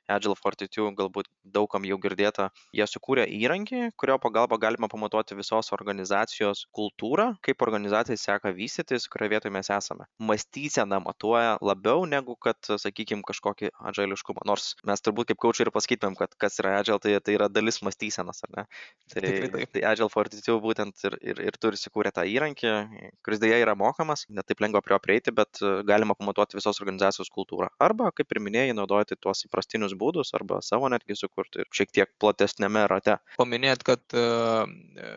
Agile 0.08 0.38
Fortitude, 0.40 0.94
galbūt 0.96 1.28
daugam 1.44 1.84
jau 1.84 1.98
girdėta, 2.00 2.48
jie 2.72 2.88
sukūrė 2.88 3.26
įrankį, 3.28 3.90
kurio 4.00 4.16
pagalba 4.24 4.56
galima 4.62 4.88
pamatuoti 4.88 5.36
visos 5.36 5.74
organizacijos 5.76 6.64
kultūrą, 6.72 7.34
kaip 7.44 7.66
organizacijai 7.68 8.22
seka 8.22 8.54
vystytis, 8.56 9.10
kurioje 9.12 9.34
vietoje 9.36 9.52
mes 9.58 9.72
esame. 9.76 10.08
Mąstysena 10.24 11.02
matuoja 11.04 11.58
labiau 11.60 12.08
negu 12.08 12.38
kad, 12.40 12.56
sakykime, 12.64 13.26
kažkokį 13.28 13.74
agiliškumą. 13.92 14.48
Nors 14.48 14.78
mes 14.88 15.04
turbūt 15.04 15.34
kaip 15.34 15.44
kočiai 15.44 15.68
ir 15.68 15.74
pasakytumėm, 15.76 16.16
kad 16.24 16.40
kas 16.40 16.64
yra 16.64 16.78
Agile, 16.80 17.04
tai, 17.04 17.20
tai 17.20 17.36
yra 17.36 17.52
dalis 17.52 17.84
mąstysenos, 17.84 18.46
ar 18.48 18.56
ne? 18.56 18.68
Tai, 19.12 19.68
tai 19.76 19.86
Agile 19.92 20.12
Fortitude 20.14 20.62
būtent 20.64 21.08
ir, 21.10 21.20
ir, 21.20 21.46
ir 21.52 21.60
turi 21.60 21.76
įsikūrę 21.76 22.16
tą 22.16 22.24
įrankį 22.24 22.45
įrankį, 22.46 23.12
kuris 23.26 23.40
dėja 23.42 23.58
yra 23.64 23.76
mokamas, 23.76 24.26
netaip 24.30 24.62
lengva 24.62 24.82
prie 24.82 24.96
jo 24.96 25.00
prieiti, 25.02 25.34
bet 25.34 25.62
e, 25.62 25.82
galima 25.88 26.16
pamatuoti 26.16 26.58
visos 26.58 26.80
organizacijos 26.82 27.32
kultūrą. 27.34 27.70
Arba, 27.80 28.12
kaip 28.16 28.32
ir 28.32 28.42
minėjai, 28.42 28.76
naudoti 28.78 29.18
tuos 29.20 29.46
įprastinius 29.48 29.96
būdus, 29.98 30.34
arba 30.38 30.62
savo 30.62 30.90
netgi 30.90 31.18
sukurti 31.18 31.66
šiek 31.74 31.92
tiek 31.92 32.12
platesnėme 32.22 32.88
rate. 32.92 33.18
Paminėt, 33.38 33.84
kad 33.84 34.02
e, 34.14 34.26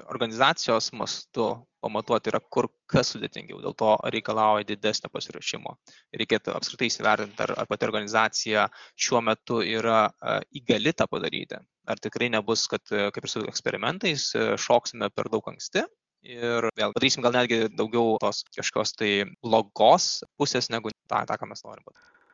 organizacijos 0.09 0.93
mastu 0.93 1.51
pamatuoti 1.85 2.33
yra 2.33 2.41
kur 2.41 2.67
kas 2.91 3.13
sudėtingiau, 3.15 3.61
dėl 3.63 3.77
to 3.79 3.93
reikalauja 4.11 4.67
didesnio 4.67 5.13
pasiruošimo. 5.15 5.77
Reikėtų 6.19 6.57
apskritai 6.57 6.89
įsivertinti, 6.91 7.39
ar, 7.45 7.55
ar 7.63 7.69
pati 7.71 7.87
organizacija 7.87 8.67
šiuo 8.99 9.23
metu 9.23 9.61
yra 9.63 10.09
e, 10.09 10.41
įgali 10.63 10.97
tą 10.97 11.07
padaryti. 11.11 11.61
Ar 11.89 12.01
tikrai 12.05 12.29
nebus, 12.29 12.67
kad 12.69 12.83
kaip 12.85 13.25
ir 13.25 13.31
su 13.33 13.41
eksperimentais 13.49 14.27
šoksime 14.61 15.09
per 15.17 15.31
daug 15.33 15.47
anksti 15.49 15.87
ir 16.27 16.69
vėl 16.77 16.95
padarysim 16.95 17.25
gal 17.25 17.35
netgi 17.37 17.67
daugiau 17.75 18.17
tos 18.23 18.45
kažkokios 18.57 18.95
tai 18.99 19.11
blogos 19.43 20.09
pusės 20.39 20.71
negu 20.73 20.93
tą, 21.07 21.25
tą 21.29 21.39
ką 21.39 21.51
mes 21.51 21.65
norim. 21.67 21.87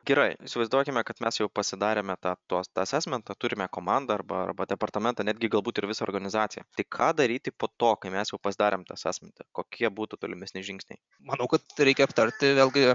Gerai, 0.05 0.35
įsivaizduokime, 0.45 1.01
kad 1.01 1.17
mes 1.25 1.39
jau 1.39 1.47
pasidarėme 1.49 2.13
tą, 2.21 2.35
tuos, 2.45 2.67
tą 2.69 2.83
assessmentą, 2.83 3.33
turime 3.41 3.65
komandą 3.73 4.19
arba, 4.19 4.43
arba 4.51 4.67
departamentą, 4.69 5.25
netgi 5.25 5.49
galbūt 5.49 5.81
ir 5.81 5.87
visą 5.89 6.05
organizaciją. 6.05 6.61
Tai 6.77 6.85
ką 6.97 7.07
daryti 7.17 7.49
po 7.49 7.71
to, 7.73 7.95
kai 7.97 8.11
mes 8.13 8.29
jau 8.29 8.37
pasidarėm 8.37 8.83
tą 8.85 8.93
assessmentą? 8.99 9.47
Kokie 9.57 9.89
būtų 9.89 10.19
tolimesni 10.21 10.61
žingsniai? 10.67 11.01
Manau, 11.25 11.49
kad 11.49 11.65
reikia 11.81 12.05
aptarti 12.05 12.53
vėlgi 12.53 12.85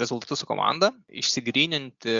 rezultatus 0.00 0.40
su 0.40 0.48
komanda, 0.48 0.94
išsigryninti 1.12 2.16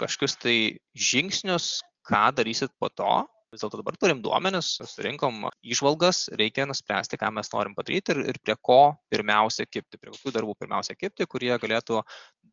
kažkokius 0.00 0.40
tai 0.40 0.56
žingsnius, 0.96 1.68
ką 2.08 2.24
darysit 2.40 2.72
po 2.80 2.88
to, 2.88 3.12
vis 3.52 3.62
dėlto 3.62 3.80
dabar 3.82 3.96
turim 4.00 4.22
duomenis, 4.24 4.74
surinkom 4.88 5.46
įžvalgas, 5.74 6.24
reikia 6.40 6.64
nuspręsti, 6.68 7.18
ką 7.20 7.28
mes 7.36 7.52
norim 7.52 7.76
padaryti 7.76 8.14
ir, 8.14 8.22
ir 8.32 8.40
prie 8.42 8.56
ko 8.68 8.80
pirmiausia 9.12 9.66
kipti, 9.68 10.00
prie 10.00 10.12
kokių 10.14 10.32
darbų 10.38 10.56
pirmiausia 10.62 10.96
kipti, 10.96 11.28
kurie 11.28 11.52
galėtų 11.60 12.00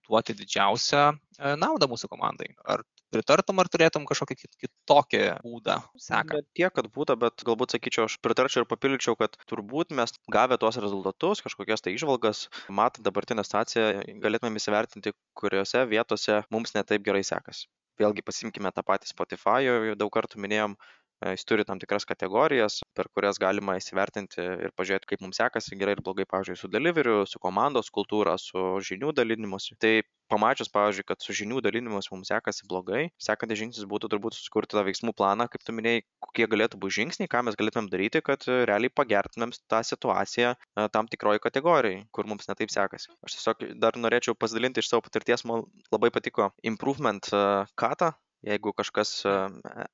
duoti 0.09 0.35
didžiausią 0.35 1.03
e, 1.13 1.53
naudą 1.61 1.87
mūsų 1.91 2.09
komandai. 2.11 2.51
Ar 2.67 2.83
pritartum, 3.13 3.61
ar 3.63 3.69
turėtum 3.71 4.05
kažkokį 4.09 4.37
kitokį 4.43 5.23
būdą 5.45 5.79
seką? 6.03 6.41
Ne 6.41 6.57
tiek, 6.57 6.73
kad 6.75 6.91
būdą, 6.93 7.15
bet 7.23 7.47
galbūt 7.47 7.77
sakyčiau, 7.77 8.09
aš 8.09 8.19
pritarčiau 8.25 8.65
ir 8.65 8.69
papildyčiau, 8.69 9.15
kad 9.19 9.39
turbūt 9.49 9.95
mes 9.95 10.13
gavę 10.33 10.59
tuos 10.61 10.81
rezultatus, 10.83 11.45
kažkokias 11.45 11.85
tai 11.85 11.95
išvalgas, 11.95 12.47
matant 12.67 13.07
dabartinę 13.07 13.47
situaciją, 13.47 13.91
galėtume 14.23 14.59
įsivertinti, 14.59 15.15
kuriuose 15.39 15.87
vietose 15.89 16.43
mums 16.53 16.75
netaip 16.75 17.07
gerai 17.07 17.23
sekasi 17.25 17.69
vėlgi 17.99 18.23
pasimkime 18.25 18.71
tą 18.75 18.83
patį 18.87 19.11
Spotify, 19.11 19.59
jau 19.67 19.95
daug 19.99 20.11
kartų 20.15 20.41
minėjom, 20.43 20.75
jis 21.23 21.43
turi 21.47 21.65
tam 21.67 21.79
tikras 21.81 22.07
kategorijas, 22.07 22.79
per 22.95 23.09
kurias 23.13 23.39
galima 23.41 23.75
įsivertinti 23.79 24.39
ir 24.67 24.71
pažiūrėti, 24.79 25.09
kaip 25.09 25.25
mums 25.25 25.39
sekasi 25.41 25.77
gerai 25.79 25.97
ir 25.97 26.03
blogai, 26.05 26.27
pavyzdžiui, 26.29 26.59
su 26.59 26.69
deliveriu, 26.71 27.23
su 27.27 27.41
komandos 27.43 27.91
kultūra, 27.93 28.37
su 28.39 28.79
žinių 28.85 29.11
dalinimuose. 29.17 29.75
Tai 29.81 29.93
pamačius, 30.29 30.69
pavyzdžiui, 30.71 31.07
kad 31.09 31.23
su 31.25 31.33
žinių 31.33 31.63
dalinimus 31.65 32.11
mums 32.13 32.29
sekasi 32.29 32.67
blogai, 32.69 33.07
sekantis 33.19 33.59
žingsnis 33.59 33.89
būtų 33.89 34.11
turbūt 34.13 34.37
susikurti 34.37 34.77
tą 34.77 34.85
veiksmų 34.85 35.15
planą, 35.17 35.49
kaip 35.49 35.65
tu 35.65 35.73
minėjai, 35.73 36.05
kokie 36.23 36.47
galėtų 36.51 36.79
būti 36.83 36.99
žingsniai, 36.99 37.31
ką 37.31 37.41
mes 37.47 37.57
galėtumėm 37.59 37.89
daryti, 37.89 38.21
kad 38.25 38.45
realiai 38.47 38.93
pagertumėm 38.93 39.55
tą 39.71 39.81
situaciją 39.89 40.53
tam 40.93 41.09
tikroji 41.09 41.41
kategorijai, 41.43 42.05
kur 42.13 42.29
mums 42.29 42.47
netaip 42.51 42.71
sekasi. 42.71 43.09
Aš 43.25 43.39
tiesiog 43.39 43.67
dar 43.81 43.97
norėčiau 43.97 44.37
pasidalinti 44.37 44.83
iš 44.83 44.93
savo 44.93 45.03
patirties, 45.09 45.43
man 45.49 45.65
labai 45.89 46.13
patiko 46.13 46.51
improvement 46.61 47.33
kata. 47.79 48.13
Jeigu 48.45 48.73
kažkas 48.75 49.17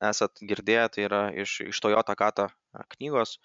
esat 0.04 0.44
girdėję, 0.52 0.90
tai 0.94 1.08
yra 1.08 1.22
iš, 1.34 1.62
iš 1.72 1.80
Toyota 1.82 2.16
kata 2.20 2.50
knygos, 2.96 3.40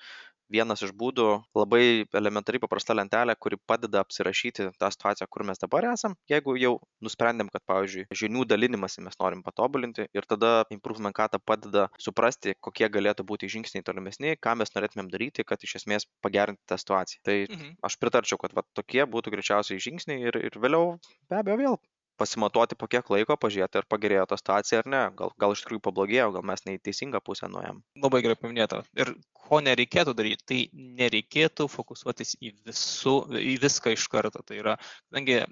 vienas 0.50 0.82
iš 0.84 0.92
būdų 0.98 1.26
labai 1.56 2.06
elementariai 2.16 2.62
paprasta 2.62 2.94
lentelė, 2.96 3.36
kuri 3.38 3.58
padeda 3.70 4.02
apsirašyti 4.02 4.68
tą 4.80 4.90
situaciją, 4.92 5.28
kur 5.30 5.44
mes 5.48 5.62
dabar 5.62 5.86
esam, 5.92 6.16
jeigu 6.30 6.56
jau 6.60 6.74
nusprendėm, 7.04 7.50
kad, 7.54 7.62
pavyzdžiui, 7.70 8.08
žinių 8.22 8.46
dalinimąsi 8.50 9.04
mes 9.06 9.18
norim 9.22 9.44
patobulinti 9.46 10.08
ir 10.16 10.26
tada 10.30 10.64
improvement 10.74 11.16
kata 11.16 11.38
padeda 11.38 11.86
suprasti, 12.02 12.56
kokie 12.60 12.90
galėtų 12.92 13.26
būti 13.30 13.50
žingsniai 13.52 13.86
tolimesni, 13.86 14.34
ką 14.42 14.56
mes 14.60 14.74
norėtumėm 14.74 15.12
daryti, 15.12 15.46
kad 15.46 15.62
iš 15.62 15.78
esmės 15.82 16.08
pagerinti 16.24 16.62
tą 16.68 16.80
situaciją. 16.80 17.22
Tai 17.26 17.38
mhm. 17.46 17.78
aš 17.86 18.00
pritarčiau, 18.02 18.40
kad 18.42 18.56
va, 18.56 18.66
tokie 18.76 19.06
būtų 19.06 19.36
greičiausiai 19.36 19.82
žingsniai 19.82 20.28
ir, 20.30 20.42
ir 20.50 20.60
vėliau 20.60 20.96
be 21.30 21.40
abejo 21.40 21.60
vėl 21.62 21.80
pasimatuoti 22.20 22.76
po 22.78 22.88
kiek 22.90 23.09
laiko, 23.12 23.37
pažiūrėti, 23.40 23.80
ar 23.80 23.88
pagerėjo 23.90 24.26
ta 24.30 24.38
situacija 24.40 24.83
ar 24.83 24.88
ne. 24.92 25.02
Gal, 25.18 25.33
gal 25.40 25.54
iš 25.56 25.64
tikrųjų 25.64 25.83
pablogėjo, 25.87 26.30
gal 26.37 26.46
mes 26.52 26.64
ne 26.66 26.76
į 26.76 26.83
teisingą 26.85 27.22
pusę 27.24 27.48
nuėjom. 27.50 27.80
Labai 28.04 28.22
gerai 28.26 28.37
paminėta. 28.40 28.83
Ir 28.98 29.14
ko 29.50 29.61
nereikėtų 29.64 30.14
daryti, 30.18 30.46
tai 30.46 30.61
nereikėtų 31.00 31.66
fokusuotis 31.72 32.37
į, 32.38 32.52
visu, 32.68 33.16
į 33.40 33.56
viską 33.64 33.94
iš 33.96 34.06
karto. 34.12 34.44
Tai 34.46 34.61
yra, 34.61 34.76
kadangi 35.09 35.40
e, 35.40 35.44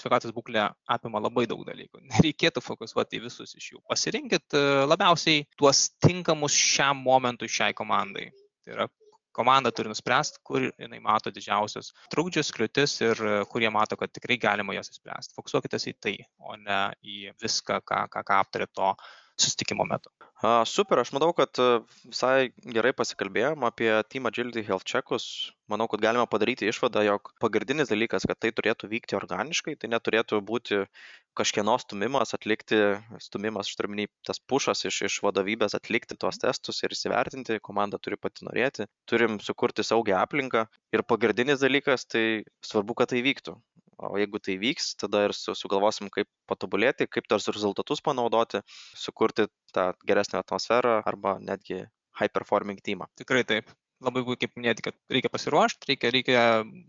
sveikatos 0.00 0.34
būklė 0.36 0.68
apima 0.96 1.22
labai 1.22 1.46
daug 1.50 1.64
dalykų, 1.66 2.04
nereikėtų 2.14 2.64
fokusuoti 2.64 3.20
į 3.20 3.26
visus 3.26 3.56
iš 3.58 3.74
jų. 3.74 3.82
Pasirinkit 3.90 4.56
e, 4.56 4.64
labiausiai 4.88 5.44
tuos 5.60 5.88
tinkamus 6.04 6.56
šiam 6.56 7.02
momentui 7.04 7.50
šiai 7.50 7.76
komandai. 7.76 8.30
Tai 8.64 8.78
yra 8.78 8.88
komanda 9.34 9.72
turi 9.74 9.90
nuspręsti, 9.92 10.40
kur 10.46 10.68
jinai 10.70 11.00
mato 11.02 11.32
didžiausius 11.34 11.92
trukdžius, 12.12 12.52
kliūtis 12.54 12.96
ir 13.04 13.24
e, 13.24 13.34
kur 13.50 13.64
jie 13.64 13.72
mato, 13.74 13.98
kad 14.00 14.12
tikrai 14.14 14.38
galima 14.40 14.76
jas 14.76 14.92
įspręsti. 14.94 15.36
Fokusuokitės 15.38 15.88
į 15.90 15.94
tai, 16.06 16.14
o 16.38 16.56
ne 16.60 16.80
į 17.02 17.34
viską, 17.42 17.80
ką, 17.86 18.04
ką, 18.12 18.24
ką 18.30 18.40
aptarė 18.44 18.70
to 18.72 18.94
susitikimo 19.40 19.84
metu. 19.88 20.10
A, 20.44 20.62
super, 20.68 21.00
aš 21.00 21.10
manau, 21.16 21.30
kad 21.36 21.58
e, 21.62 21.66
visai 22.06 22.50
gerai 22.76 22.92
pasikalbėjom 22.96 23.64
apie 23.66 23.90
Team 24.12 24.28
Agility 24.28 24.64
Health 24.66 24.86
Checkus. 24.88 25.26
Manau, 25.72 25.86
kad 25.88 26.02
galime 26.04 26.26
padaryti 26.28 26.68
išvadą, 26.68 27.02
jog 27.06 27.30
pagrindinis 27.40 27.88
dalykas, 27.88 28.26
kad 28.28 28.38
tai 28.42 28.50
turėtų 28.52 28.90
vykti 28.90 29.16
organiškai, 29.16 29.76
tai 29.80 29.88
neturėtų 29.94 30.42
būti 30.44 30.82
kažkieno 31.38 31.78
stumimas, 31.80 32.34
atlikti, 32.36 32.80
stumimas, 33.24 33.70
aš 33.70 33.78
turiu 33.80 34.06
tas 34.28 34.42
pušas 34.52 34.84
iš, 34.90 35.00
iš 35.08 35.20
vadovybės 35.24 35.74
atlikti 35.78 36.18
tuos 36.20 36.38
testus 36.42 36.82
ir 36.84 36.92
įsivertinti, 36.94 37.62
komanda 37.64 37.98
turi 37.98 38.20
pati 38.20 38.44
norėti, 38.46 38.86
turim 39.08 39.40
sukurti 39.42 39.86
saugią 39.86 40.20
aplinką 40.20 40.66
ir 40.92 41.06
pagrindinis 41.08 41.64
dalykas, 41.64 42.04
tai 42.04 42.44
svarbu, 42.62 43.00
kad 43.00 43.14
tai 43.14 43.24
vyktų 43.24 43.56
o 44.10 44.18
jeigu 44.20 44.40
tai 44.42 44.56
vyks 44.60 44.94
tada 45.00 45.24
ir 45.28 45.34
su 45.36 45.54
sugalvosim 45.58 46.10
kaip 46.14 46.28
patobulėti 46.50 47.08
kaip 47.10 47.28
tuos 47.30 47.48
rezultatus 47.50 48.02
panaudoti 48.04 48.62
sukurti 48.98 49.48
tą 49.74 49.90
geresnę 50.08 50.40
atmosferą 50.42 51.00
arba 51.04 51.38
netgi 51.40 51.84
high 52.20 52.32
performing 52.32 52.82
teamą. 52.84 53.08
Tikrai 53.18 53.44
taip. 53.48 53.72
Labai 54.04 54.24
kaip 54.36 54.56
minėti 54.58 54.84
kad 54.84 54.96
reikia 55.12 55.30
pasiruošt 55.32 55.86
reikia 55.88 56.10
reikia 56.12 56.40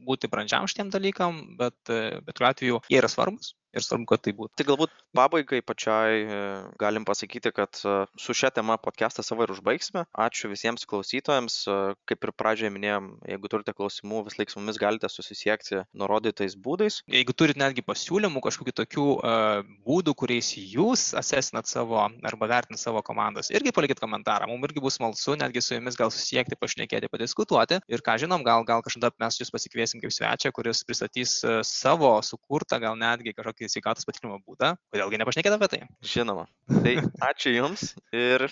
būti 0.08 0.28
brandžiam 0.28 0.65
šitiem 0.67 0.89
dalykam 0.91 1.38
bet 1.60 1.78
bet 1.88 2.34
kuriuo 2.34 2.49
atveju 2.49 2.80
jie 2.89 2.97
yra 2.99 3.12
svarbūs 3.12 3.54
ir 3.75 3.83
svarbu, 3.83 4.07
kad 4.09 4.23
tai 4.25 4.33
būtų. 4.38 4.55
Tai 4.59 4.65
galbūt 4.69 4.93
pabaigai 5.15 5.61
pačiai 5.65 6.21
e, 6.23 6.39
galim 6.79 7.05
pasakyti, 7.07 7.51
kad 7.55 7.79
e, 7.83 7.95
su 8.19 8.35
šia 8.38 8.51
tema 8.55 8.77
podcastą 8.81 9.23
savo 9.25 9.45
ir 9.45 9.53
užbaigsime. 9.53 10.05
Ačiū 10.25 10.49
visiems 10.51 10.88
klausytojams. 10.89 11.57
E, 11.67 11.77
kaip 12.09 12.27
ir 12.27 12.33
pradžioje 12.38 12.71
minėjom, 12.75 13.11
jeigu 13.31 13.51
turite 13.51 13.75
klausimų, 13.75 14.23
vis 14.29 14.39
laik 14.39 14.53
su 14.53 14.61
mumis 14.61 14.79
galite 14.81 15.09
susisiekti 15.11 15.83
nurodytais 15.97 16.57
būdais. 16.59 17.01
Jeigu 17.11 17.35
turite 17.35 17.61
netgi 17.61 17.83
pasiūlymų, 17.85 18.41
kažkokių 18.45 18.73
tokių 18.75 19.05
uh, 19.15 19.67
būdų, 19.85 20.13
kuriais 20.17 20.51
jūs 20.57 21.07
asesinat 21.17 21.69
savo 21.69 21.99
arba 21.99 22.49
vertinat 22.49 22.81
savo 22.81 23.01
komandas, 23.05 23.51
irgi 23.53 23.73
palikit 23.75 24.01
komentarą. 24.01 24.47
Mums 24.49 24.69
irgi 24.69 24.83
bus 24.83 24.97
smalsu 24.99 25.35
netgi 25.39 25.63
su 25.63 25.75
jumis 25.75 25.97
gal 25.99 26.11
susisiekti, 26.13 26.57
pašnekėti, 26.59 27.09
padiskutuoti. 27.11 27.79
Ir 27.91 28.03
ką 28.05 28.17
žinom, 28.21 28.43
gal, 28.45 28.65
gal 28.67 28.83
kažkada 28.85 29.11
mes 29.21 29.39
jūs 29.41 29.53
pasikviesim 29.53 30.03
kaip 30.03 30.13
svečią, 30.15 30.51
kuris 30.55 30.83
pristatys 30.88 31.38
savo 31.67 32.11
sukurtą, 32.25 32.79
gal 32.83 32.97
netgi 32.99 33.35
kažkokį 33.35 33.64
tokį 33.65 33.73
sveikatos 33.73 34.06
patikrinimo 34.06 34.39
būdą, 34.45 34.75
kodėlgi 34.93 35.19
nepašnekėti 35.21 35.58
apie 35.58 35.69
tai. 35.71 35.82
Žinoma. 36.06 36.45
Tai 36.69 36.93
ačiū 37.32 37.54
Jums 37.56 37.95
ir 38.13 38.47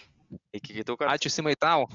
iki 0.55 0.79
kitų 0.79 0.97
kartų. 0.97 1.13
Ačiū 1.13 1.31
Simai 1.31 1.55
tau. 1.55 1.85